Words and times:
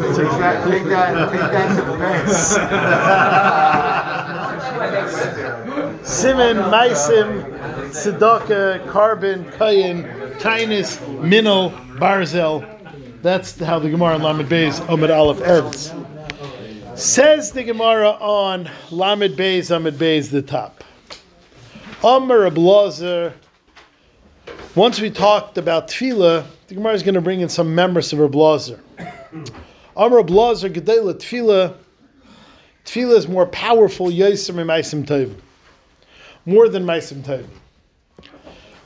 Take 0.00 0.16
that, 0.16 0.66
take 0.66 0.84
that, 0.84 1.30
take 1.30 1.40
that 1.40 1.76
to 1.76 1.82
the 1.84 1.96
bank. 1.98 2.26
Simon, 6.02 6.56
Maisim, 6.56 7.44
Tzedakah, 7.90 8.88
Carbon, 8.90 9.44
Kayin, 9.44 10.06
Tainus, 10.38 10.98
Minel, 11.22 11.70
Barzel. 11.98 12.64
That's 13.20 13.58
how 13.60 13.78
the 13.78 13.90
Gemara 13.90 14.14
on 14.14 14.22
Lamed 14.22 14.48
Beis 14.48 14.80
Amid 14.88 15.10
Aleph 15.10 15.42
ends. 15.42 15.92
Says 16.94 17.52
the 17.52 17.62
Gemara 17.62 18.12
on 18.12 18.70
Lamed 18.90 19.36
Beis 19.36 19.70
Amid 19.70 19.96
Beis 19.96 20.30
the 20.30 20.40
top. 20.40 20.82
Amr 22.02 22.50
Ablazer. 22.50 23.34
Once 24.74 24.98
we 24.98 25.10
talked 25.10 25.58
about 25.58 25.88
Tefillah, 25.88 26.46
the 26.68 26.74
Gemara 26.74 26.94
is 26.94 27.02
going 27.02 27.14
to 27.14 27.20
bring 27.20 27.42
in 27.42 27.50
some 27.50 27.74
members 27.74 28.14
of 28.14 28.20
Ablazer. 28.20 28.80
Amr 30.00 30.22
Ablazer 30.22 30.72
Gedela 30.72 31.12
Tefillah. 31.12 31.76
Tefillah 32.86 33.16
is 33.18 33.28
more 33.28 33.44
powerful 33.44 34.06
Yisr 34.06 34.54
Maisim 34.54 35.04
Tovim. 35.04 35.34
More 36.46 36.70
than 36.70 36.86
Maisim 36.86 37.22
Tovim. 37.22 37.44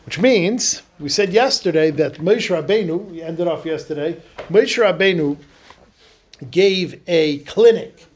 Which 0.07 0.19
means, 0.19 0.83
we 0.99 1.09
said 1.09 1.33
yesterday 1.33 1.93
that 1.93 2.15
Moshe 2.15 2.51
Rabbeinu, 2.51 3.13
we 3.13 3.23
ended 3.23 3.47
off 3.47 3.65
yesterday, 3.65 4.21
Moshe 4.49 4.83
Rabbeinu 4.83 5.37
gave 6.51 7.01
a 7.07 7.39
clinic 7.45 8.07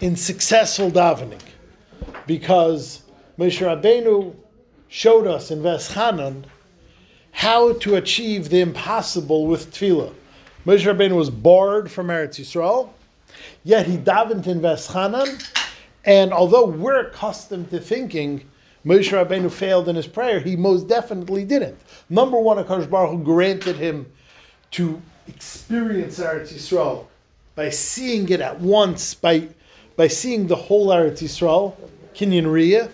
in 0.00 0.14
successful 0.14 0.92
davening 0.92 1.42
because 2.28 3.02
Moshe 3.36 3.58
Rabbeinu 3.58 4.32
showed 4.86 5.26
us 5.26 5.50
in 5.50 5.60
Veschanan 5.60 6.44
how 7.32 7.72
to 7.80 7.96
achieve 7.96 8.48
the 8.48 8.60
impossible 8.60 9.48
with 9.48 9.74
tefillah. 9.74 10.14
Moshe 10.64 10.84
Rabbeinu 10.84 11.16
was 11.16 11.28
barred 11.28 11.90
from 11.90 12.06
Eretz 12.06 12.38
Yisrael, 12.38 12.90
yet 13.64 13.84
he 13.84 13.96
davened 13.96 14.46
in 14.46 14.60
Veschanan, 14.60 15.50
and 16.04 16.32
although 16.32 16.66
we're 16.66 17.08
accustomed 17.08 17.68
to 17.70 17.80
thinking 17.80 18.48
Moshe 18.86 19.10
Rabbeinu 19.10 19.50
failed 19.50 19.88
in 19.88 19.96
his 19.96 20.06
prayer, 20.06 20.38
he 20.38 20.54
most 20.54 20.86
definitely 20.86 21.44
didn't. 21.44 21.76
Number 22.08 22.38
one, 22.38 22.62
Akash 22.62 22.88
Baruch 22.88 23.24
granted 23.24 23.74
him 23.74 24.06
to 24.72 25.02
experience 25.26 26.20
Eretz 26.20 26.52
Yisrael 26.52 27.06
by 27.56 27.68
seeing 27.68 28.28
it 28.28 28.40
at 28.40 28.60
once, 28.60 29.14
by, 29.14 29.48
by 29.96 30.06
seeing 30.06 30.46
the 30.46 30.56
whole 30.56 30.88
Eretz 30.88 31.22
Yisrael, 31.22 31.74
Kinyan 32.14 32.44
Riyah. 32.44 32.88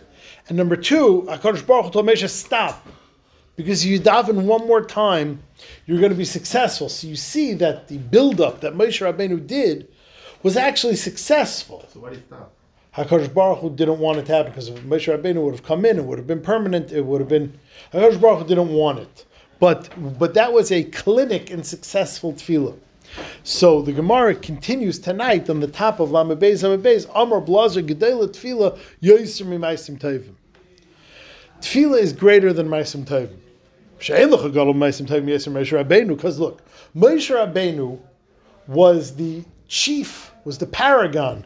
And 0.48 0.56
number 0.56 0.76
two, 0.76 1.26
Akash 1.28 1.66
Baruch 1.66 1.92
told 1.92 2.06
Moshe, 2.06 2.28
stop. 2.30 2.86
Because 3.56 3.84
you 3.84 4.00
daven 4.00 4.44
one 4.44 4.66
more 4.66 4.84
time, 4.84 5.42
you're 5.86 5.98
going 5.98 6.12
to 6.12 6.16
be 6.16 6.24
successful. 6.24 6.88
So 6.88 7.06
you 7.06 7.16
see 7.16 7.54
that 7.54 7.88
the 7.88 7.98
build-up 7.98 8.60
that 8.60 8.74
Moshe 8.74 9.00
Rabbeinu 9.00 9.46
did 9.46 9.88
was 10.42 10.56
actually 10.56 10.96
successful. 10.96 11.84
So 11.92 12.00
why 12.00 12.10
did 12.10 12.20
he 12.20 12.24
stop? 12.26 12.52
Hakadosh 12.94 13.32
Baruch 13.32 13.58
Hu 13.58 13.70
didn't 13.70 13.98
want 13.98 14.18
it 14.18 14.26
to 14.26 14.34
happen 14.34 14.50
because 14.50 14.68
if 14.68 14.80
Moshe 14.80 15.06
Rabbeinu 15.14 15.42
would 15.42 15.54
have 15.54 15.62
come 15.62 15.84
in, 15.84 15.98
it 15.98 16.04
would 16.04 16.18
have 16.18 16.26
been 16.26 16.40
permanent. 16.40 16.90
It 16.90 17.02
would 17.02 17.20
have 17.20 17.28
been 17.28 17.58
Hakadosh 17.92 18.20
Baruch 18.20 18.42
Hu 18.42 18.48
didn't 18.48 18.70
want 18.70 18.98
it, 18.98 19.24
but 19.60 19.88
but 20.18 20.34
that 20.34 20.52
was 20.52 20.72
a 20.72 20.84
clinic 20.84 21.50
in 21.50 21.62
successful 21.62 22.32
tefillah. 22.32 22.76
So 23.42 23.82
the 23.82 23.92
Gemara 23.92 24.34
continues 24.34 24.98
tonight 24.98 25.48
on 25.48 25.60
the 25.60 25.66
top 25.66 26.00
of 26.00 26.10
Lamed 26.10 26.40
Beis 26.40 27.10
Amar 27.14 27.40
Blazer 27.40 27.82
Gedela 27.82 28.28
Tefillah 28.28 28.78
Yoiser 29.02 29.46
Maisim 29.46 29.98
Tovim. 29.98 30.34
Tefillah 31.60 32.00
is 32.00 32.12
greater 32.12 32.52
than 32.52 32.68
Maisim 32.68 33.04
Tovim. 33.04 33.38
Because 33.98 34.30
look, 36.38 36.62
Moshe 36.96 37.34
Rabbeinu 37.34 37.98
was 38.66 39.16
the 39.16 39.44
chief, 39.66 40.32
was 40.44 40.58
the 40.58 40.66
paragon 40.66 41.44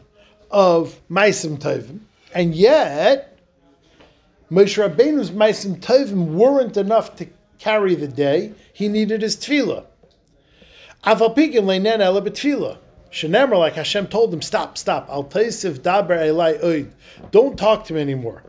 of 0.51 0.99
Maisim 1.09 1.57
Tovim, 1.57 1.99
and 2.33 2.53
yet 2.53 3.39
Moshe 4.51 4.77
Rabbeinu's 4.77 5.31
Maisim 5.31 5.79
Tovim 5.79 6.33
weren't 6.33 6.77
enough 6.77 7.15
to 7.15 7.27
carry 7.57 7.95
the 7.95 8.07
day. 8.07 8.53
He 8.71 8.87
needed 8.87 9.21
his 9.23 9.35
tefillah. 9.35 9.85
Avapikin 11.03 11.63
leinen 11.63 11.99
ela 11.99 12.21
betfillah. 12.21 12.77
Shenemar, 13.11 13.57
like 13.59 13.73
Hashem 13.73 14.07
told 14.07 14.33
him, 14.33 14.41
stop, 14.41 14.77
stop. 14.77 15.09
Al 15.09 15.23
taisiv 15.23 15.79
daber 15.79 16.17
elai 16.17 16.61
oid. 16.63 16.91
Don't 17.31 17.57
talk 17.57 17.85
to 17.85 17.93
me 17.93 18.01
anymore. 18.01 18.43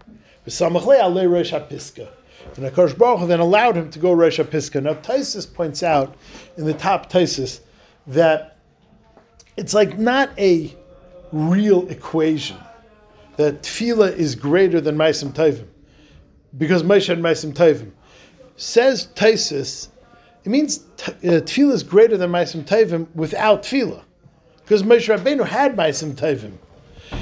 V'samachle 0.46 1.00
alei 1.00 1.30
Rosh 1.30 1.52
HaPisgah. 1.52 2.08
And 2.56 2.70
Akash 2.70 2.96
Baruch 2.96 3.20
Hu 3.20 3.26
then 3.26 3.40
allowed 3.40 3.76
him 3.76 3.90
to 3.90 3.98
go 3.98 4.12
Rosh 4.12 4.38
HaPisgah. 4.38 4.82
Now 4.82 4.94
Taisus 4.94 5.52
points 5.52 5.82
out 5.82 6.14
in 6.56 6.64
the 6.64 6.74
top 6.74 7.10
Taisus 7.10 7.60
that 8.06 8.58
it's 9.56 9.74
like 9.74 9.98
not 9.98 10.30
a 10.38 10.74
real 11.32 11.88
equation 11.88 12.56
that 13.36 13.62
tefillah 13.62 14.14
is 14.14 14.34
greater 14.34 14.80
than 14.80 14.96
Maisim 14.96 15.32
Tovim 15.32 15.66
because 16.56 16.82
Moshe 16.82 17.08
had 17.08 17.18
Maisim 17.18 17.52
Tovim. 17.52 17.90
Says 18.56 19.08
Taisus, 19.14 19.88
it 20.44 20.48
means 20.48 20.84
t- 20.96 21.12
uh, 21.28 21.40
is 21.72 21.82
greater 21.82 22.16
than 22.16 22.30
Maisim 22.30 22.64
Tovim 22.64 23.08
without 23.14 23.62
tefillah 23.64 24.02
because 24.62 24.82
Moshe 24.82 25.14
Rabbeinu 25.14 25.44
had 25.44 25.76
Maisim 25.76 26.12
Tovim. 26.12 26.52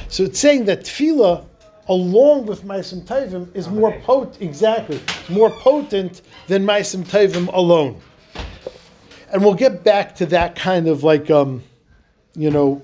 So 0.08 0.24
it's 0.24 0.38
saying 0.38 0.66
that 0.66 0.82
tefillah 0.82 1.46
along 1.88 2.46
with 2.46 2.64
Maisim 2.64 3.02
Tovim 3.02 3.54
is 3.54 3.68
more 3.68 3.92
potent, 4.00 4.40
exactly, 4.40 5.00
more 5.28 5.50
potent 5.50 6.22
than 6.46 6.64
Maisim 6.64 7.04
Tovim 7.04 7.52
alone. 7.52 8.00
And 9.32 9.42
we'll 9.42 9.54
get 9.54 9.82
back 9.82 10.14
to 10.16 10.26
that 10.26 10.56
kind 10.56 10.88
of 10.88 11.02
like, 11.02 11.30
um, 11.30 11.62
you 12.34 12.50
know, 12.50 12.82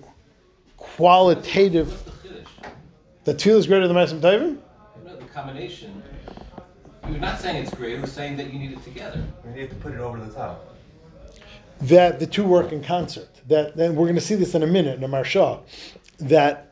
qualitative. 0.77 2.03
The 3.25 3.35
tefillah 3.35 3.59
is 3.59 3.67
greater 3.67 3.87
than 3.87 3.97
Maisim 3.97 4.21
Tovim? 4.21 4.59
No, 5.05 5.17
the 5.17 5.25
combination. 5.27 6.03
You're 7.09 7.19
not 7.19 7.41
saying 7.41 7.57
it's 7.63 7.75
great. 7.75 8.01
We're 8.01 8.07
saying 8.07 8.37
that 8.37 8.53
you 8.53 8.59
need 8.59 8.73
it 8.73 8.83
together. 8.85 9.23
You 9.45 9.61
need 9.63 9.71
to 9.71 9.77
put 9.77 9.93
it 9.95 10.01
over 10.01 10.19
the 10.19 10.33
top. 10.33 10.65
that 11.83 12.19
the 12.19 12.27
two 12.27 12.45
work 12.45 12.73
in 12.73 12.83
concert. 12.83 13.29
That 13.49 13.77
then 13.77 13.95
we're 13.95 14.07
going 14.07 14.17
to 14.17 14.21
see 14.21 14.35
this 14.35 14.55
in 14.55 14.63
a 14.63 14.67
minute 14.67 14.99
in 14.99 15.05
a 15.05 15.09
Maharsha. 15.09 15.61
That 16.19 16.68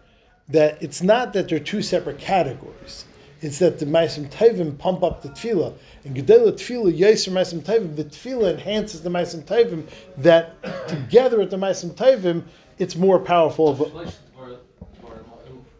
that 0.48 0.82
it's 0.82 1.02
not 1.02 1.32
that 1.32 1.48
they're 1.48 1.58
two 1.58 1.82
separate 1.82 2.18
categories. 2.18 3.04
It's 3.42 3.58
that 3.58 3.78
the 3.78 3.86
Maisim 3.86 4.30
Tevim 4.30 4.78
pump 4.78 5.02
up 5.02 5.22
the 5.22 5.28
tefillah, 5.28 5.74
and 6.04 6.16
Gedela 6.16 6.52
tefillah 6.52 6.96
Yaiser 6.98 7.32
Maisim 7.32 7.60
Tevim. 7.60 7.94
The 7.94 8.04
tefillah 8.04 8.54
enhances 8.54 9.02
the 9.02 9.10
Maisim 9.10 9.44
Tevim. 9.44 9.86
That 10.16 10.88
together 10.88 11.38
with 11.38 11.50
the 11.50 11.58
Maisim 11.58 11.94
Tevim, 11.94 12.44
it's 12.78 12.96
more 12.96 13.18
powerful. 13.18 13.68
Of, 13.68 13.80
a- 13.82 14.12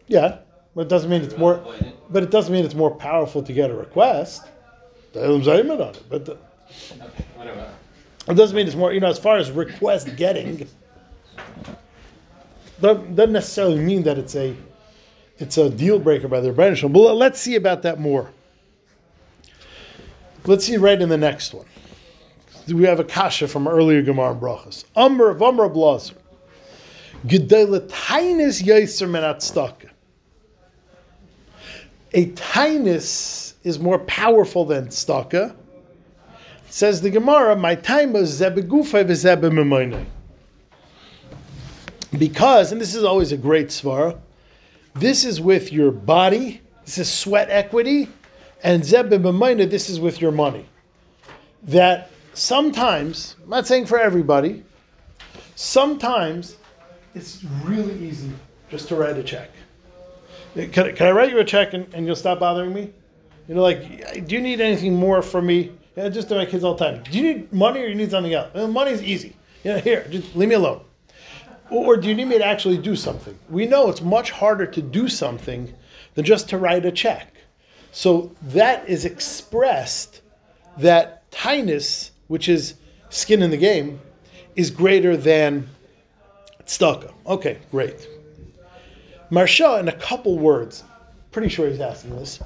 yeah, 0.07 0.37
but 0.75 0.81
it 0.81 0.89
doesn't 0.89 1.09
mean 1.09 1.23
it's 1.23 1.37
more. 1.37 1.63
But 2.09 2.23
it 2.23 2.31
doesn't 2.31 2.53
mean 2.53 2.63
it's 2.63 2.75
more 2.75 2.91
powerful 2.91 3.41
to 3.43 3.51
get 3.51 3.71
a 3.71 3.75
request. 3.75 4.45
On 5.15 5.41
it, 5.41 6.03
but 6.09 6.25
the. 6.25 6.37
It 8.29 8.35
doesn't 8.35 8.55
mean 8.55 8.67
it's 8.67 8.75
more, 8.75 8.93
you 8.93 8.99
know, 8.99 9.07
as 9.07 9.17
far 9.17 9.37
as 9.37 9.49
request 9.51 10.15
getting, 10.17 10.67
doesn't 12.81 13.15
doesn't 13.15 13.33
necessarily 13.33 13.79
mean 13.79 14.03
that 14.03 14.17
it's 14.17 14.35
a 14.35 14.55
it's 15.39 15.57
a 15.57 15.69
deal 15.69 15.99
breaker 15.99 16.27
by 16.27 16.39
the 16.39 16.51
Rebbeinu. 16.51 16.91
But 16.91 17.15
let's 17.15 17.39
see 17.39 17.55
about 17.55 17.83
that 17.83 17.99
more. 17.99 18.31
Let's 20.45 20.65
see 20.65 20.77
right 20.77 20.99
in 20.99 21.09
the 21.09 21.17
next 21.17 21.53
one. 21.53 21.65
We 22.67 22.83
have 22.83 22.99
a 22.99 23.03
kasha 23.03 23.47
from 23.47 23.67
earlier 23.67 24.01
Gemara 24.01 24.31
and 24.31 24.41
Brachas. 24.41 24.83
Umber 24.95 25.29
of 25.29 25.41
Umber 25.41 25.69
Blazer. 25.69 26.15
Gedelet 27.25 27.87
Tainis 27.89 28.63
Yaiser 28.63 29.07
Menatstaka. 29.07 29.89
A 32.13 32.27
Tainis 32.31 33.53
is 33.63 33.79
more 33.79 33.99
powerful 33.99 34.65
than 34.65 34.87
Staka. 34.87 35.55
Says 36.69 37.01
the 37.01 37.09
Gemara, 37.09 37.55
my 37.55 37.75
time 37.75 38.13
was 38.13 38.39
zebegufay 38.39 39.05
v'zebemimoinai. 39.05 40.05
Because, 42.17 42.71
and 42.71 42.79
this 42.79 42.95
is 42.95 43.03
always 43.03 43.31
a 43.31 43.37
great 43.37 43.67
svara, 43.67 44.17
this 44.95 45.25
is 45.25 45.39
with 45.41 45.71
your 45.71 45.91
body, 45.91 46.61
this 46.85 46.97
is 46.97 47.11
sweat 47.11 47.49
equity, 47.49 48.09
and 48.63 48.83
zeb 48.83 49.09
zebemimoinai, 49.09 49.69
this 49.69 49.89
is 49.89 49.99
with 49.99 50.21
your 50.21 50.31
money. 50.31 50.65
That 51.63 52.09
sometimes, 52.33 53.35
I'm 53.43 53.49
not 53.49 53.67
saying 53.67 53.87
for 53.87 53.99
everybody, 53.99 54.63
sometimes 55.55 56.57
it's 57.13 57.43
really 57.63 57.97
easy 58.05 58.31
just 58.69 58.87
to 58.89 58.95
write 58.95 59.17
a 59.17 59.23
check. 59.23 59.49
Uh, 60.55 60.65
can, 60.71 60.95
can 60.95 61.07
I 61.07 61.11
write 61.11 61.31
you 61.31 61.39
a 61.39 61.45
check 61.45 61.73
and, 61.73 61.91
and 61.93 62.05
you'll 62.05 62.15
stop 62.15 62.39
bothering 62.39 62.73
me? 62.73 62.93
You 63.47 63.55
know, 63.55 63.61
like, 63.61 64.27
do 64.27 64.35
you 64.35 64.41
need 64.41 64.61
anything 64.61 64.95
more 64.95 65.21
from 65.21 65.45
me? 65.45 65.71
Yeah, 65.95 66.09
just 66.09 66.29
to 66.29 66.35
my 66.35 66.45
kids 66.45 66.63
all 66.63 66.75
the 66.75 66.85
time. 66.85 67.03
Do 67.03 67.17
you 67.17 67.23
need 67.23 67.53
money 67.53 67.81
or 67.81 67.87
you 67.87 67.95
need 67.95 68.11
something 68.11 68.33
else? 68.33 68.53
Well, 68.53 68.67
money's 68.67 69.01
easy. 69.01 69.35
You 69.63 69.73
know, 69.73 69.79
here, 69.79 70.05
just 70.09 70.35
leave 70.35 70.49
me 70.49 70.55
alone. 70.55 70.81
Or, 71.69 71.97
do 71.97 72.07
you 72.07 72.15
need 72.15 72.25
me 72.25 72.37
to 72.37 72.45
actually 72.45 72.77
do 72.77 72.95
something? 72.95 73.37
We 73.49 73.65
know 73.65 73.89
it's 73.89 74.01
much 74.01 74.31
harder 74.31 74.65
to 74.65 74.81
do 74.81 75.09
something 75.09 75.73
than 76.15 76.25
just 76.25 76.49
to 76.49 76.57
write 76.57 76.85
a 76.85 76.91
check. 76.91 77.33
So 77.91 78.35
that 78.41 78.87
is 78.87 79.05
expressed 79.05 80.21
that 80.77 81.29
tinus, 81.31 82.11
which 82.27 82.47
is 82.47 82.75
skin 83.09 83.41
in 83.41 83.51
the 83.51 83.57
game, 83.57 83.99
is 84.55 84.71
greater 84.71 85.17
than 85.17 85.67
tzedakah. 86.65 87.13
Okay, 87.25 87.59
great. 87.71 88.07
Maharsha, 89.31 89.79
in 89.79 89.87
a 89.87 89.93
couple 89.93 90.37
words, 90.37 90.83
pretty 91.31 91.49
sure 91.49 91.67
he's 91.67 91.81
asking 91.81 92.15
this. 92.15 92.39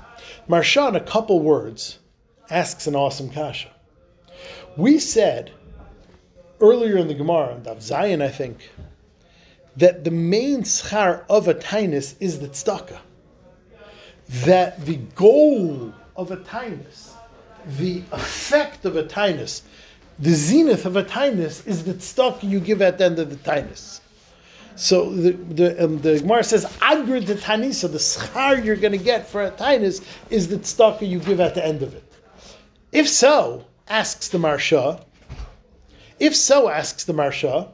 Maharsha, 0.49 0.89
in 0.89 0.95
a 0.95 0.99
couple 0.99 1.39
words, 1.39 1.99
asks 2.49 2.87
an 2.87 2.95
awesome 2.95 3.29
kasha. 3.29 3.69
We 4.77 4.99
said 4.99 5.51
earlier 6.59 6.97
in 6.97 7.07
the 7.07 7.13
Gemara, 7.13 7.59
Daf 7.61 7.77
Zayin, 7.77 8.21
I 8.21 8.29
think, 8.29 8.71
that 9.77 10.03
the 10.03 10.11
main 10.11 10.63
schar 10.63 11.23
of 11.29 11.47
a 11.47 11.53
tainus 11.53 12.15
is 12.19 12.39
the 12.39 12.47
tzedakah. 12.47 12.99
That 14.45 14.85
the 14.85 14.97
goal 15.15 15.93
of 16.15 16.31
a 16.31 16.37
tainus, 16.37 17.11
the 17.77 18.03
effect 18.11 18.85
of 18.85 18.95
a 18.95 19.03
tainus, 19.03 19.61
the 20.19 20.31
zenith 20.31 20.85
of 20.85 20.95
a 20.95 21.03
tainus 21.03 21.65
is 21.65 21.83
the 21.83 21.93
tzedakah 21.93 22.43
you 22.43 22.59
give 22.59 22.81
at 22.81 22.97
the 22.97 23.05
end 23.05 23.19
of 23.19 23.29
the 23.29 23.37
tainus. 23.37 24.01
So 24.75 25.11
the 25.11 25.31
the, 25.31 25.83
um, 25.83 25.99
the 26.01 26.19
Gemara 26.19 26.43
says, 26.43 26.65
"Agrid 26.79 27.25
the 27.27 27.35
tanisa, 27.35 27.91
the 27.91 27.97
schar 27.97 28.63
you're 28.63 28.75
going 28.75 28.93
to 28.93 28.97
get 28.97 29.27
for 29.27 29.43
a 29.43 29.51
tainus 29.51 30.03
is 30.29 30.47
the 30.47 30.57
tzedakah 30.57 31.07
you 31.07 31.19
give 31.19 31.39
at 31.39 31.55
the 31.55 31.65
end 31.65 31.81
of 31.83 31.93
it." 31.93 32.03
If 32.91 33.07
so, 33.07 33.65
asks 33.87 34.27
the 34.29 34.37
Maharsha. 34.37 35.03
If 36.19 36.35
so, 36.35 36.69
asks 36.69 37.03
the 37.03 37.13
Maharsha, 37.13 37.69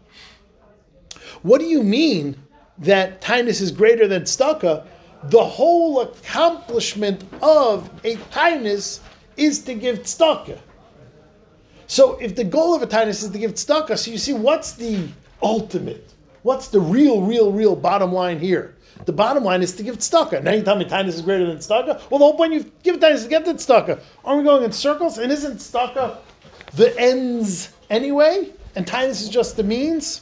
what 1.41 1.59
do 1.59 1.65
you 1.65 1.83
mean 1.83 2.35
that 2.79 3.21
tainus 3.21 3.61
is 3.61 3.71
greater 3.71 4.07
than 4.07 4.23
tzedakah? 4.23 4.85
The 5.23 5.43
whole 5.43 6.01
accomplishment 6.01 7.23
of 7.41 7.89
a 8.03 8.15
tainus 8.31 8.99
is 9.35 9.63
to 9.63 9.73
give 9.73 9.99
tzedakah. 9.99 10.59
So 11.87 12.17
if 12.19 12.35
the 12.35 12.43
goal 12.43 12.75
of 12.75 12.81
a 12.81 12.87
tainus 12.87 13.23
is 13.23 13.29
to 13.29 13.37
give 13.37 13.53
tzedakah, 13.53 13.97
so 13.97 14.11
you 14.11 14.17
see 14.17 14.33
what's 14.33 14.73
the 14.73 15.07
ultimate? 15.41 16.13
What's 16.43 16.67
the 16.67 16.79
real, 16.79 17.21
real, 17.21 17.51
real 17.51 17.75
bottom 17.75 18.13
line 18.13 18.39
here? 18.39 18.75
The 19.05 19.13
bottom 19.13 19.43
line 19.43 19.61
is 19.61 19.75
to 19.75 19.83
give 19.83 19.97
tzedakah. 19.97 20.43
Now 20.43 20.51
you 20.51 20.63
tell 20.63 20.75
me 20.75 20.85
tainus 20.85 21.09
is 21.09 21.21
greater 21.21 21.45
than 21.45 21.57
tzedakah? 21.57 22.09
Well, 22.09 22.19
the 22.19 22.25
whole 22.25 22.37
point 22.37 22.53
you 22.53 22.71
give 22.83 22.99
tainus 22.99 23.15
is 23.15 23.23
to 23.23 23.29
get 23.29 23.45
the 23.45 23.53
tzedakah. 23.53 23.99
Aren't 24.25 24.39
we 24.39 24.43
going 24.43 24.63
in 24.63 24.71
circles? 24.71 25.17
And 25.17 25.31
isn't 25.31 25.57
tzedakah 25.57 26.17
the 26.73 26.97
ends 26.99 27.73
anyway? 27.89 28.51
And 28.75 28.85
tainus 28.85 29.21
is 29.21 29.29
just 29.29 29.55
the 29.55 29.63
means? 29.63 30.21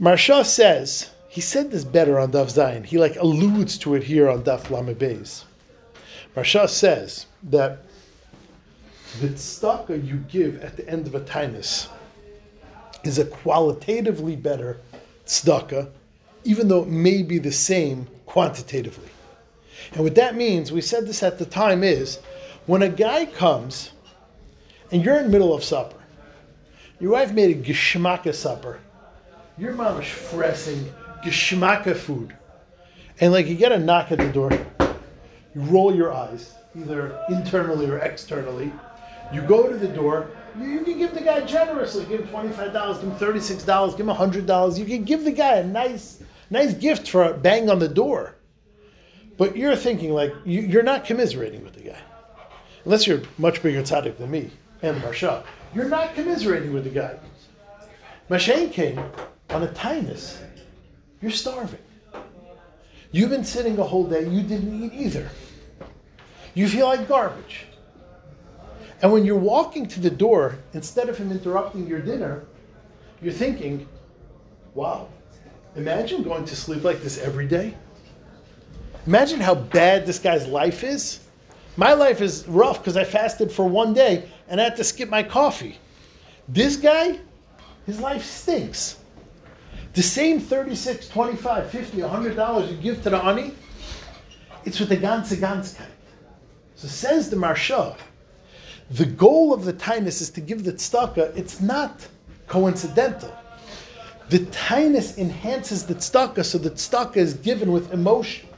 Maharsha 0.00 0.44
says, 0.44 1.10
he 1.28 1.40
said 1.40 1.70
this 1.70 1.84
better 1.84 2.18
on 2.18 2.32
Daf 2.32 2.52
Zayin. 2.52 2.84
He 2.84 2.98
like 2.98 3.16
alludes 3.16 3.78
to 3.78 3.94
it 3.94 4.02
here 4.02 4.28
on 4.28 4.42
Daf 4.42 4.64
Lamebez. 4.64 5.44
Maharsha 6.36 6.68
says 6.68 7.26
that 7.44 7.78
the 9.20 9.28
tzedakah 9.28 10.06
you 10.06 10.16
give 10.28 10.62
at 10.62 10.76
the 10.76 10.88
end 10.88 11.06
of 11.06 11.14
a 11.14 11.20
tainus 11.20 11.88
is 13.04 13.18
a 13.18 13.24
qualitatively 13.24 14.36
better 14.36 14.78
tzedakah, 15.26 15.88
even 16.44 16.68
though 16.68 16.82
it 16.82 16.88
may 16.88 17.22
be 17.22 17.38
the 17.38 17.52
same 17.52 18.06
quantitatively. 18.26 19.08
And 19.92 20.04
what 20.04 20.14
that 20.14 20.36
means, 20.36 20.72
we 20.72 20.80
said 20.80 21.06
this 21.06 21.22
at 21.22 21.38
the 21.38 21.44
time, 21.44 21.84
is 21.84 22.18
when 22.66 22.82
a 22.82 22.88
guy 22.88 23.26
comes 23.26 23.92
and 24.90 25.04
you're 25.04 25.16
in 25.16 25.24
the 25.24 25.30
middle 25.30 25.54
of 25.54 25.64
supper, 25.64 25.96
your 27.00 27.12
wife 27.12 27.32
made 27.32 27.56
a 27.56 27.60
geschmacka 27.60 28.34
supper, 28.34 28.80
your 29.58 29.74
mom 29.74 30.00
is 30.00 30.06
fressing 30.06 30.90
geschmacka 31.24 31.96
food, 31.96 32.34
and 33.20 33.32
like 33.32 33.46
you 33.46 33.54
get 33.54 33.72
a 33.72 33.78
knock 33.78 34.10
at 34.12 34.18
the 34.18 34.28
door, 34.28 34.50
you 35.54 35.60
roll 35.62 35.94
your 35.94 36.12
eyes, 36.12 36.54
either 36.76 37.18
internally 37.28 37.88
or 37.88 37.98
externally, 37.98 38.72
you 39.32 39.42
go 39.42 39.68
to 39.68 39.76
the 39.76 39.88
door, 39.88 40.30
you, 40.58 40.64
you 40.64 40.80
can 40.84 40.98
give 40.98 41.14
the 41.14 41.20
guy 41.20 41.40
generously, 41.40 42.04
give 42.06 42.20
him 42.20 42.28
$25, 42.28 43.00
give 43.00 43.02
him 43.02 43.16
$36, 43.16 43.96
give 43.96 44.08
him 44.08 44.14
$100, 44.14 44.78
you 44.78 44.84
can 44.84 45.04
give 45.04 45.24
the 45.24 45.32
guy 45.32 45.56
a 45.56 45.64
nice, 45.64 46.22
nice 46.50 46.74
gift 46.74 47.08
for 47.08 47.24
a 47.24 47.34
bang 47.34 47.70
on 47.70 47.78
the 47.78 47.88
door. 47.88 48.36
But 49.38 49.56
you're 49.56 49.76
thinking 49.76 50.12
like 50.12 50.32
you, 50.44 50.60
you're 50.60 50.82
not 50.82 51.04
commiserating 51.04 51.64
with 51.64 51.74
the 51.74 51.82
guy, 51.82 51.98
unless 52.84 53.06
you're 53.06 53.22
much 53.38 53.62
bigger 53.62 53.82
tzaddik 53.82 54.18
than 54.18 54.30
me 54.30 54.50
and 54.82 55.00
Maharsha. 55.00 55.44
You're 55.74 55.88
not 55.88 56.14
commiserating 56.14 56.72
with 56.72 56.84
the 56.84 56.90
guy. 56.90 57.16
Mashain 58.28 58.70
came 58.70 59.00
on 59.52 59.62
a 59.62 59.68
tinus. 59.68 60.38
You're 61.20 61.30
starving. 61.30 61.80
You've 63.12 63.30
been 63.30 63.44
sitting 63.44 63.78
a 63.78 63.84
whole 63.84 64.04
day. 64.04 64.26
You 64.28 64.42
didn't 64.42 64.82
eat 64.82 64.92
either. 64.94 65.28
You 66.54 66.68
feel 66.68 66.86
like 66.86 67.06
garbage. 67.06 67.66
And 69.02 69.12
when 69.12 69.24
you're 69.24 69.36
walking 69.36 69.86
to 69.88 70.00
the 70.00 70.10
door, 70.10 70.58
instead 70.74 71.08
of 71.08 71.18
him 71.18 71.30
interrupting 71.30 71.86
your 71.86 72.00
dinner, 72.00 72.44
you're 73.20 73.32
thinking, 73.32 73.86
wow, 74.74 75.08
imagine 75.76 76.22
going 76.22 76.44
to 76.44 76.56
sleep 76.56 76.84
like 76.84 77.02
this 77.02 77.18
every 77.18 77.46
day. 77.46 77.74
Imagine 79.06 79.40
how 79.40 79.54
bad 79.56 80.06
this 80.06 80.18
guy's 80.18 80.46
life 80.46 80.84
is. 80.84 81.20
My 81.76 81.94
life 81.94 82.20
is 82.20 82.46
rough 82.46 82.78
because 82.78 82.96
I 82.96 83.04
fasted 83.04 83.50
for 83.50 83.66
one 83.66 83.92
day 83.92 84.28
and 84.48 84.60
I 84.60 84.64
had 84.64 84.76
to 84.76 84.84
skip 84.84 85.08
my 85.08 85.22
coffee. 85.22 85.78
This 86.48 86.76
guy, 86.76 87.18
his 87.86 87.98
life 88.00 88.24
stinks. 88.24 88.98
The 89.94 90.02
same 90.02 90.40
36, 90.40 91.08
25, 91.08 91.70
50, 91.70 91.98
$100 91.98 92.70
you 92.70 92.76
give 92.76 93.02
to 93.02 93.10
the 93.10 93.18
ani, 93.22 93.52
it's 94.64 94.80
with 94.80 94.88
the 94.88 94.96
ganze 94.96 95.36
ganzkeit. 95.36 95.86
So 96.76 96.88
says 96.88 97.28
the 97.28 97.36
Maharsha, 97.36 97.96
the 98.90 99.04
goal 99.04 99.52
of 99.52 99.64
the 99.64 99.72
tainus 99.72 100.20
is 100.20 100.30
to 100.30 100.40
give 100.40 100.64
the 100.64 100.72
tzedakah, 100.72 101.36
it's 101.36 101.60
not 101.60 102.06
coincidental. 102.46 103.34
The 104.28 104.40
tainus 104.40 105.18
enhances 105.18 105.84
the 105.84 105.94
tzedakah, 105.94 106.44
so 106.44 106.58
the 106.58 106.70
tzedakah 106.70 107.16
is 107.16 107.34
given 107.34 107.70
with 107.70 107.92
emotion. 107.92 108.48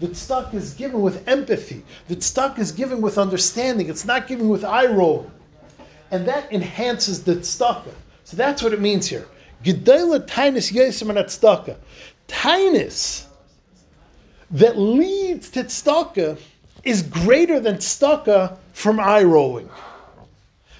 The 0.00 0.08
tzedakah 0.08 0.54
is 0.54 0.74
given 0.74 1.00
with 1.00 1.26
empathy. 1.28 1.84
The 2.08 2.16
tzedakah 2.16 2.58
is 2.58 2.72
given 2.72 3.00
with 3.00 3.16
understanding. 3.16 3.88
It's 3.88 4.04
not 4.04 4.26
given 4.26 4.48
with 4.48 4.64
eye 4.64 4.86
roll. 4.86 5.30
And 6.10 6.26
that 6.28 6.52
enhances 6.52 7.22
the 7.22 7.36
tzedakah. 7.36 7.94
So 8.24 8.36
that's 8.36 8.62
what 8.62 8.72
it 8.72 8.80
means 8.80 9.06
here. 9.06 9.26
Gedela 9.62 10.26
tainus 10.26 10.72
yesim 10.72 11.10
and 11.10 11.18
tzedakah. 11.18 11.76
That 14.50 14.78
leads 14.78 15.50
to 15.50 15.64
tzedakah 15.64 16.38
is 16.84 17.02
greater 17.02 17.60
than 17.60 17.76
tzedakah 17.76 18.56
from 18.72 19.00
eye 19.00 19.22
rolling. 19.22 19.68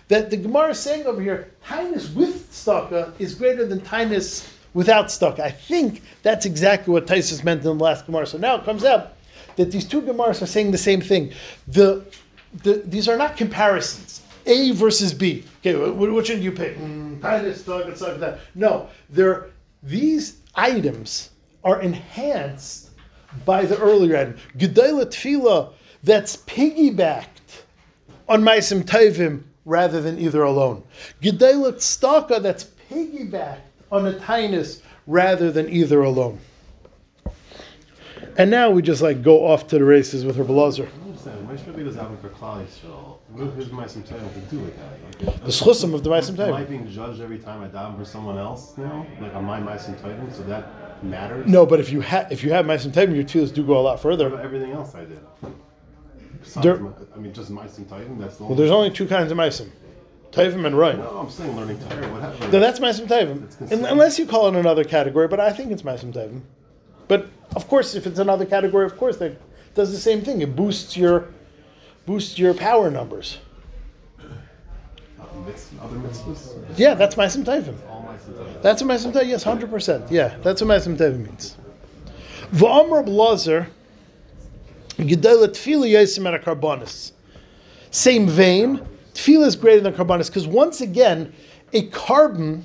That 0.08 0.30
the 0.30 0.36
Gemara 0.36 0.70
is 0.70 0.78
saying 0.78 1.06
over 1.06 1.20
here, 1.20 1.50
tainus 1.66 2.14
with 2.14 2.50
tzedakah 2.50 3.12
is 3.18 3.34
greater 3.34 3.66
than 3.66 3.80
tainus 3.80 4.50
without 4.74 5.06
tzedakah. 5.06 5.40
I 5.40 5.50
think 5.50 6.02
that's 6.22 6.44
exactly 6.44 6.92
what 6.92 7.06
Taisus 7.06 7.42
meant 7.42 7.60
in 7.60 7.78
the 7.78 7.84
last 7.84 8.06
Gemara. 8.06 8.26
So 8.26 8.38
now 8.38 8.56
it 8.56 8.64
comes 8.64 8.84
out 8.84 9.14
that 9.56 9.70
these 9.70 9.86
two 9.86 10.02
Gemaras 10.02 10.42
are 10.42 10.46
saying 10.46 10.72
the 10.72 10.78
same 10.78 11.00
thing. 11.00 11.32
The, 11.68 12.04
the 12.62 12.82
these 12.84 13.08
are 13.08 13.16
not 13.16 13.36
comparisons. 13.36 14.22
A 14.46 14.72
versus 14.72 15.14
B. 15.14 15.44
Okay, 15.60 15.74
which 15.74 16.10
one 16.10 16.24
do 16.24 16.36
you 16.38 16.52
pick? 16.52 16.78
Mm. 16.78 17.20
No, 18.54 18.88
they're 19.10 19.46
these 19.82 20.38
items 20.54 21.30
are 21.62 21.80
enhanced 21.80 22.90
by 23.44 23.64
the 23.64 23.78
earlier 23.78 24.16
item. 24.16 24.36
Gedela 24.56 25.06
tefillah 25.06 25.72
that's 26.02 26.36
piggybacked 26.36 27.26
on 28.28 28.42
Maisim 28.42 28.82
Tovim 28.82 29.42
rather 29.64 30.00
than 30.00 30.18
either 30.18 30.42
alone. 30.42 30.82
Gedela 31.22 31.72
tzedakah 31.72 32.42
that's 32.42 32.64
piggybacked 32.90 33.60
on 33.90 34.06
a 34.06 34.12
tainus 34.12 34.80
rather 35.06 35.50
than 35.50 35.68
either 35.68 36.02
alone. 36.02 36.38
And 38.36 38.50
now 38.50 38.70
we 38.70 38.82
just 38.82 39.02
like 39.02 39.22
go 39.22 39.46
off 39.46 39.68
to 39.68 39.78
the 39.78 39.84
races 39.84 40.24
with 40.24 40.36
her 40.36 40.44
blazer. 40.44 40.88
I 41.26 41.30
understand. 41.30 41.48
Moshe 41.48 41.74
Rabbeinu 41.74 41.88
is 41.88 41.96
having 41.96 42.16
for 42.18 42.28
Klal 42.30 42.64
Yisrael. 42.64 43.18
What 43.32 43.56
does 43.58 43.68
Maisim 43.68 44.02
Tovim 44.06 44.20
have 44.20 44.34
to 44.34 44.40
do 44.54 44.58
with 44.60 44.76
that? 44.76 45.26
Like, 45.26 45.40
The 45.44 45.50
schusim 45.50 45.94
of 45.94 46.02
the 46.04 46.10
Maisim 46.10 46.38
Am 46.38 46.54
I 46.54 46.64
being 46.64 46.88
judged 46.90 47.20
every 47.20 47.38
time 47.38 47.62
I 47.62 47.68
daven 47.68 47.98
for 47.98 48.04
someone 48.04 48.38
else 48.38 48.76
now? 48.76 49.06
Like 49.20 49.34
on 49.34 49.44
my 49.44 49.60
Maisim 49.60 49.96
Tovim, 50.00 50.32
so 50.34 50.42
that 50.44 51.02
matters? 51.04 51.46
No, 51.46 51.66
but 51.66 51.80
if 51.80 51.90
you 51.90 52.00
have 52.00 52.30
if 52.32 52.42
you 52.44 52.52
have 52.52 52.66
Maisim 52.66 52.92
Tovim, 52.92 53.14
your 53.14 53.24
tefillahs 53.24 53.52
do 53.54 53.64
go 53.64 53.78
a 53.78 53.80
lot 53.80 53.92
What 53.92 54.00
further. 54.00 54.26
about 54.28 54.40
everything 54.44 54.72
else 54.72 54.94
I 54.94 55.04
did? 55.04 55.20
There- 56.62 56.80
I 57.14 57.18
mean, 57.18 57.32
just 57.32 57.50
Maisim 57.50 57.84
Tovim, 57.86 58.18
that's 58.18 58.36
the 58.36 58.44
Well, 58.44 58.54
there's 58.54 58.70
only 58.70 58.90
two 58.90 59.06
kinds 59.06 59.32
of 59.32 59.38
Maisim, 59.38 59.70
Tovim 60.30 60.66
and 60.66 60.76
Roy. 60.76 60.92
No, 60.94 61.08
I'm 61.18 61.30
saying 61.30 61.56
learning 61.56 61.78
Torah. 61.88 62.12
What 62.12 62.22
happened? 62.22 62.52
No, 62.52 62.60
that's 62.60 62.80
Maisim 62.80 63.06
Tovim, 63.06 63.44
It's 63.44 63.56
considered- 63.56 63.84
Un- 63.86 63.90
unless 63.92 64.18
you 64.18 64.26
call 64.26 64.48
it 64.48 64.54
another 64.56 64.84
category. 64.84 65.28
But 65.28 65.40
I 65.40 65.52
think 65.52 65.72
it's 65.72 65.82
Maisim 65.82 66.12
Tovim. 66.12 66.42
But 67.08 67.28
of 67.56 67.66
course, 67.68 67.94
if 67.94 68.06
it's 68.06 68.18
another 68.18 68.44
category, 68.44 68.84
of 68.86 68.96
course 68.96 69.16
that 69.18 69.36
does 69.74 69.92
the 69.92 69.98
same 69.98 70.22
thing. 70.22 70.40
It 70.42 70.54
boosts 70.56 70.96
your 70.96 71.28
boosts 72.06 72.38
your 72.38 72.54
power 72.54 72.90
numbers. 72.90 73.38
Yeah, 76.76 76.94
that's 76.94 77.16
Maisim 77.16 77.44
Tovim. 77.44 77.76
That's 78.62 78.82
what 78.82 78.96
Maisim. 78.96 79.26
Yes, 79.26 79.42
hundred 79.42 79.70
percent. 79.70 80.10
Yeah, 80.10 80.36
that's 80.42 80.62
what 80.62 80.68
Maisim 80.68 80.96
Tovim 80.96 81.26
means. 81.26 81.56
V'amr 82.52 83.04
blazer. 83.04 83.68
Same 87.90 88.28
vein, 88.28 88.80
tefillah 89.12 89.46
is 89.46 89.56
greater 89.56 89.80
than 89.80 89.92
karbonis 89.92 90.28
because 90.28 90.46
once 90.46 90.80
again, 90.80 91.32
a 91.72 91.88
carbon 91.88 92.64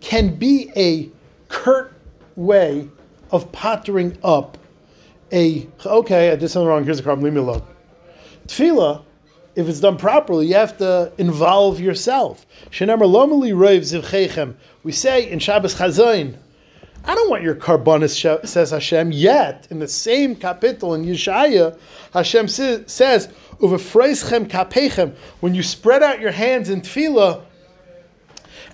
can 0.00 0.34
be 0.34 0.70
a 0.76 1.08
curt 1.48 1.94
way 2.36 2.88
of 3.30 3.50
pottering 3.52 4.18
up 4.22 4.58
a 5.32 5.68
okay, 5.84 6.30
I 6.30 6.36
did 6.36 6.48
something 6.48 6.68
wrong. 6.68 6.84
Here's 6.84 7.00
a 7.00 7.02
problem. 7.02 7.24
Leave 7.24 7.34
me 7.34 7.40
alone. 7.40 7.62
Tefillah, 8.46 9.04
if 9.54 9.68
it's 9.68 9.80
done 9.80 9.96
properly, 9.96 10.46
you 10.48 10.54
have 10.54 10.76
to 10.78 11.12
involve 11.18 11.80
yourself. 11.80 12.46
We 12.80 12.86
say 14.92 15.30
in 15.30 15.38
Shabbos 15.38 15.74
Chazayin, 15.74 16.36
I 17.04 17.14
don't 17.14 17.30
want 17.30 17.42
your 17.42 17.54
karbonis, 17.54 18.16
sh- 18.16 18.46
says 18.46 18.70
Hashem. 18.70 19.12
Yet, 19.12 19.66
in 19.70 19.78
the 19.78 19.88
same 19.88 20.36
capital 20.36 20.94
in 20.94 21.04
Yeshaya, 21.04 21.78
Hashem 22.12 22.48
says, 22.48 23.28
"Uvefreischem 23.58 24.48
kapechem." 24.48 25.14
When 25.40 25.54
you 25.54 25.62
spread 25.62 26.02
out 26.02 26.20
your 26.20 26.32
hands 26.32 26.68
in 26.68 26.82
tefillah 26.82 27.40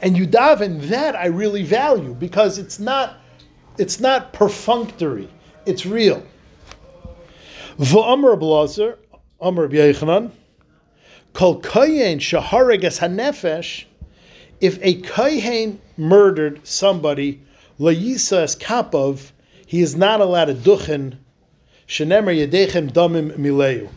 and 0.03 0.17
you 0.17 0.27
daven, 0.27 0.89
that 0.89 1.15
I 1.15 1.27
really 1.27 1.63
value 1.63 2.15
because 2.15 2.59
it's 2.59 2.81
not, 2.81 3.17
it's 3.79 4.01
not 4.01 4.33
perfunctory. 4.33 5.29
It's 5.65 5.87
real. 5.87 6.23
V'amr 7.79 8.39
blazer, 8.39 8.99
Amr 9.39 9.69
b'yechanan, 9.69 10.31
kol 11.35 11.61
koyen 11.61 12.17
shaharegas 12.17 12.99
hanefesh. 13.01 13.85
If 14.61 14.79
a 14.81 15.03
kohen 15.03 15.79
murdered 15.99 16.67
somebody, 16.67 17.43
layisas 17.79 18.59
kapov, 18.59 19.33
he 19.67 19.83
is 19.83 19.95
not 19.95 20.23
allowed 20.23 20.47
to 20.47 20.55
duchen. 20.55 21.19
Shenemer 21.87 22.35
yedechem 22.35 22.91
damim 22.91 23.37
mileu. 23.37 23.91